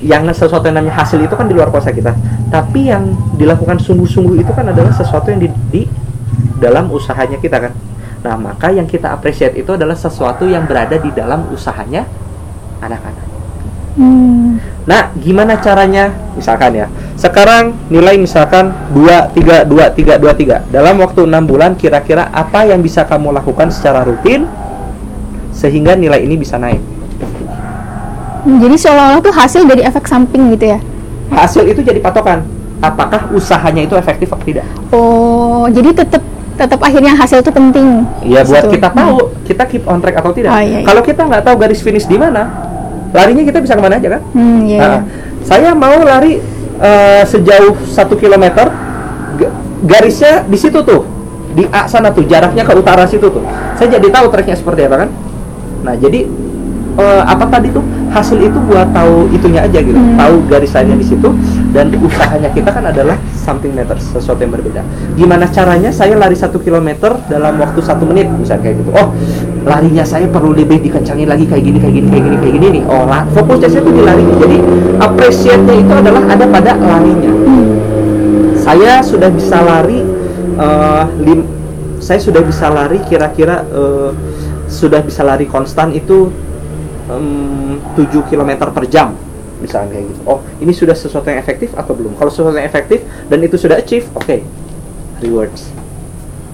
yang 0.05 0.29
sesuatu 0.31 0.69
yang 0.71 0.79
namanya 0.79 1.03
hasil 1.03 1.19
itu 1.19 1.35
kan 1.35 1.51
di 1.51 1.55
luar 1.57 1.75
kuasa 1.75 1.91
kita 1.91 2.15
tapi 2.55 2.95
yang 2.95 3.11
dilakukan 3.35 3.83
sungguh-sungguh 3.83 4.39
itu 4.39 4.53
kan 4.55 4.71
adalah 4.71 4.95
sesuatu 4.95 5.35
yang 5.35 5.43
di, 5.43 5.49
di 5.75 5.83
dalam 6.63 6.87
usahanya 6.95 7.41
kita 7.43 7.59
kan 7.59 7.75
Nah, 8.25 8.41
maka 8.41 8.73
yang 8.73 8.89
kita 8.89 9.13
appreciate 9.13 9.53
itu 9.53 9.77
adalah 9.77 9.93
sesuatu 9.93 10.49
yang 10.49 10.65
berada 10.65 10.97
di 10.97 11.13
dalam 11.13 11.45
usahanya 11.53 12.09
anak-anak. 12.81 13.27
Hmm. 14.01 14.57
Nah, 14.85 15.09
gimana 15.17 15.57
caranya? 15.57 16.13
Misalkan 16.37 16.77
ya, 16.77 16.87
sekarang 17.17 17.73
nilai 17.89 18.21
misalkan 18.21 18.69
2, 18.93 19.33
3, 19.33 19.65
2, 19.65 19.89
3, 19.97 20.21
2, 20.21 20.69
3. 20.69 20.69
Dalam 20.69 21.01
waktu 21.01 21.25
6 21.25 21.49
bulan, 21.49 21.73
kira-kira 21.73 22.29
apa 22.29 22.69
yang 22.69 22.85
bisa 22.85 23.09
kamu 23.09 23.33
lakukan 23.33 23.73
secara 23.73 24.05
rutin 24.05 24.45
sehingga 25.57 25.97
nilai 25.97 26.21
ini 26.21 26.37
bisa 26.37 26.61
naik? 26.61 26.85
Hmm, 28.45 28.61
jadi 28.61 28.77
seolah-olah 28.77 29.21
tuh 29.25 29.33
hasil 29.33 29.65
dari 29.65 29.81
efek 29.81 30.05
samping 30.05 30.53
gitu 30.53 30.77
ya? 30.77 30.79
Hasil 31.33 31.65
itu 31.65 31.81
jadi 31.81 31.97
patokan. 32.05 32.45
Apakah 32.85 33.33
usahanya 33.33 33.89
itu 33.89 33.97
efektif 33.97 34.29
atau 34.29 34.45
tidak? 34.45 34.69
Oh, 34.93 35.65
jadi 35.73 35.97
tetap 35.97 36.21
tetap 36.55 36.79
akhirnya 36.85 37.17
hasil 37.17 37.41
itu 37.41 37.51
penting. 37.51 38.05
Iya 38.21 38.45
buat 38.45 38.69
kita 38.69 38.89
tahu 38.93 39.17
hmm. 39.17 39.33
kita 39.49 39.65
keep 39.65 39.83
on 39.89 39.99
track 40.05 40.21
atau 40.21 40.31
tidak. 40.37 40.53
Oh, 40.53 40.61
iya, 40.61 40.85
iya. 40.85 40.87
Kalau 40.87 41.01
kita 41.01 41.25
nggak 41.25 41.43
tahu 41.43 41.55
garis 41.57 41.81
finish 41.81 42.05
di 42.05 42.21
mana, 42.21 42.53
larinya 43.15 43.47
kita 43.47 43.63
bisa 43.63 43.79
ke 43.79 43.83
mana 43.83 43.97
aja 44.03 44.19
kan? 44.19 44.23
Hmm, 44.35 44.67
iya, 44.67 44.79
nah, 44.83 44.91
iya. 44.91 45.01
Saya 45.47 45.71
mau 45.73 46.03
lari 46.03 46.43
uh, 46.83 47.23
sejauh 47.23 47.79
satu 47.87 48.19
kilometer, 48.19 48.69
garisnya 49.87 50.43
di 50.45 50.59
situ 50.59 50.83
tuh. 50.83 51.15
di 51.55 51.63
A 51.71 51.87
sana 51.87 52.11
tuh 52.11 52.27
jaraknya 52.27 52.67
ke 52.67 52.75
utara 52.75 53.07
situ 53.07 53.31
tuh 53.31 53.39
saya 53.79 53.99
jadi 53.99 54.11
tahu 54.11 54.27
treknya 54.27 54.59
seperti 54.59 54.91
apa 54.91 55.07
kan 55.07 55.09
nah 55.87 55.95
jadi 55.95 56.27
uh, 56.99 57.23
apa 57.27 57.47
tadi 57.47 57.71
tuh 57.71 57.85
hasil 58.11 58.39
itu 58.43 58.59
buat 58.71 58.91
tahu 58.95 59.31
itunya 59.35 59.67
aja 59.67 59.79
gitu 59.83 59.95
hmm. 59.95 60.19
tahu 60.19 60.35
garis 60.51 60.71
lainnya 60.75 60.99
di 60.99 61.07
situ 61.07 61.29
dan 61.75 61.91
usahanya 61.99 62.51
kita 62.55 62.71
kan 62.71 62.87
adalah 62.87 63.19
something 63.35 63.75
matters 63.75 64.07
sesuatu 64.15 64.43
yang 64.43 64.55
berbeda 64.55 64.83
gimana 65.19 65.51
caranya 65.51 65.91
saya 65.91 66.15
lari 66.15 66.39
satu 66.39 66.63
kilometer 66.63 67.19
dalam 67.27 67.59
waktu 67.59 67.83
satu 67.83 68.07
menit 68.07 68.31
misalnya 68.31 68.71
kayak 68.71 68.77
gitu 68.83 68.91
oh 68.95 69.11
larinya 69.65 70.05
saya 70.05 70.29
perlu 70.29 70.53
lebih 70.53 70.85
dikencangin 70.85 71.25
lagi 71.25 71.49
kayak 71.49 71.65
gini 71.65 71.79
kayak 71.81 71.95
gini 71.97 72.07
kayak 72.13 72.25
gini 72.25 72.37
kayak 72.37 72.55
gini 72.61 72.67
nih. 72.81 72.83
Oh 72.85 73.05
fokusnya 73.09 73.69
saya 73.73 73.83
tuh 73.83 73.95
di 73.97 74.03
lari. 74.05 74.25
Jadi 74.41 74.57
appreciate-nya 75.01 75.75
itu 75.81 75.93
adalah 75.93 76.23
ada 76.29 76.45
pada 76.49 76.73
larinya. 76.77 77.33
Saya 78.61 79.01
sudah 79.05 79.29
bisa 79.33 79.61
lari 79.61 80.01
uh, 80.61 81.05
lim 81.21 81.45
saya 82.01 82.21
sudah 82.21 82.45
bisa 82.45 82.69
lari 82.69 83.01
kira-kira 83.09 83.65
uh, 83.73 84.13
sudah 84.69 85.01
bisa 85.01 85.25
lari 85.25 85.49
konstan 85.49 85.93
itu 85.97 86.29
um, 87.09 87.81
7 87.97 88.29
km 88.29 88.69
per 88.69 88.85
jam 88.93 89.17
misalnya 89.65 89.97
kayak 89.97 90.13
gitu. 90.13 90.21
Oh 90.29 90.45
ini 90.61 90.73
sudah 90.77 90.93
sesuatu 90.93 91.33
yang 91.33 91.41
efektif 91.41 91.73
atau 91.73 91.97
belum? 91.97 92.13
Kalau 92.21 92.29
sesuatu 92.29 92.53
yang 92.61 92.69
efektif 92.69 93.01
dan 93.33 93.41
itu 93.41 93.57
sudah 93.57 93.81
achieve 93.81 94.05
oke 94.13 94.29
okay. 94.29 94.45
rewards. 95.25 95.73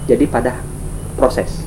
Jadi 0.06 0.30
pada 0.30 0.54
proses 1.18 1.66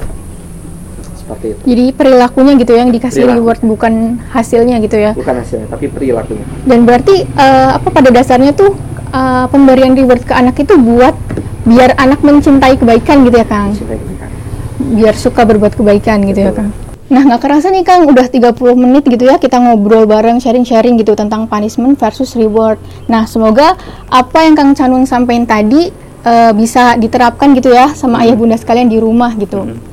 seperti 1.24 1.46
itu 1.56 1.62
jadi 1.64 1.86
perilakunya 1.96 2.54
gitu 2.60 2.74
yang 2.76 2.90
dikasih 2.92 3.24
Perilaku. 3.24 3.40
reward 3.40 3.62
bukan 3.64 3.94
hasilnya 4.36 4.76
gitu 4.84 4.98
ya 5.00 5.12
bukan 5.16 5.36
hasilnya 5.40 5.68
tapi 5.72 5.88
perilakunya 5.88 6.46
dan 6.68 6.80
berarti 6.84 7.24
uh, 7.40 7.80
apa 7.80 7.88
pada 7.88 8.10
dasarnya 8.12 8.52
tuh 8.52 8.76
uh, 9.16 9.48
pemberian 9.48 9.96
reward 9.96 10.28
ke 10.28 10.36
anak 10.36 10.60
itu 10.60 10.76
buat 10.76 11.16
biar 11.64 11.96
anak 11.96 12.20
mencintai 12.20 12.76
kebaikan 12.76 13.24
gitu 13.24 13.40
ya 13.40 13.48
Kang 13.48 13.72
mencintai 13.72 13.98
kebaikan 13.98 14.30
biar 14.84 15.16
suka 15.16 15.42
berbuat 15.48 15.74
kebaikan 15.80 16.20
gitu 16.28 16.44
ya 16.44 16.52
Kang 16.52 16.72
Nah, 17.14 17.22
nggak 17.30 17.46
kerasa 17.46 17.70
nih 17.70 17.86
Kang, 17.86 18.10
udah 18.10 18.26
30 18.26 18.58
menit 18.74 19.06
gitu 19.06 19.30
ya 19.30 19.38
kita 19.38 19.62
ngobrol 19.62 20.10
bareng, 20.10 20.42
sharing-sharing 20.42 20.98
gitu 20.98 21.14
tentang 21.14 21.46
punishment 21.46 21.94
versus 21.94 22.34
reward. 22.34 22.82
Nah, 23.06 23.30
semoga 23.30 23.78
apa 24.10 24.42
yang 24.42 24.58
Kang 24.58 24.74
Canung 24.74 25.06
sampaikan 25.06 25.46
tadi 25.46 25.94
uh, 26.26 26.52
bisa 26.58 26.98
diterapkan 26.98 27.54
gitu 27.54 27.70
ya 27.70 27.94
sama 27.94 28.26
ayah 28.26 28.34
bunda 28.34 28.58
sekalian 28.58 28.90
di 28.90 28.98
rumah 28.98 29.30
gitu. 29.38 29.62
Hmm. 29.62 29.93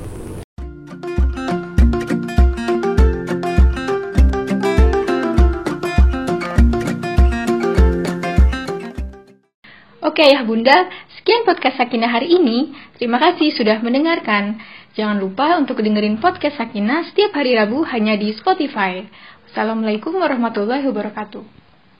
Oke 10.21 10.37
ayah 10.37 10.45
bunda, 10.45 10.85
sekian 11.17 11.49
podcast 11.49 11.81
Sakinah 11.81 12.13
hari 12.13 12.37
ini. 12.37 12.77
Terima 13.01 13.17
kasih 13.17 13.57
sudah 13.57 13.81
mendengarkan. 13.81 14.61
Jangan 14.93 15.17
lupa 15.17 15.57
untuk 15.57 15.81
dengerin 15.81 16.21
podcast 16.21 16.61
Sakina 16.61 17.09
setiap 17.09 17.33
hari 17.33 17.57
Rabu 17.57 17.89
hanya 17.89 18.21
di 18.21 18.29
Spotify. 18.37 19.01
Assalamualaikum 19.49 20.13
warahmatullahi 20.21 20.85
wabarakatuh. 20.93 21.60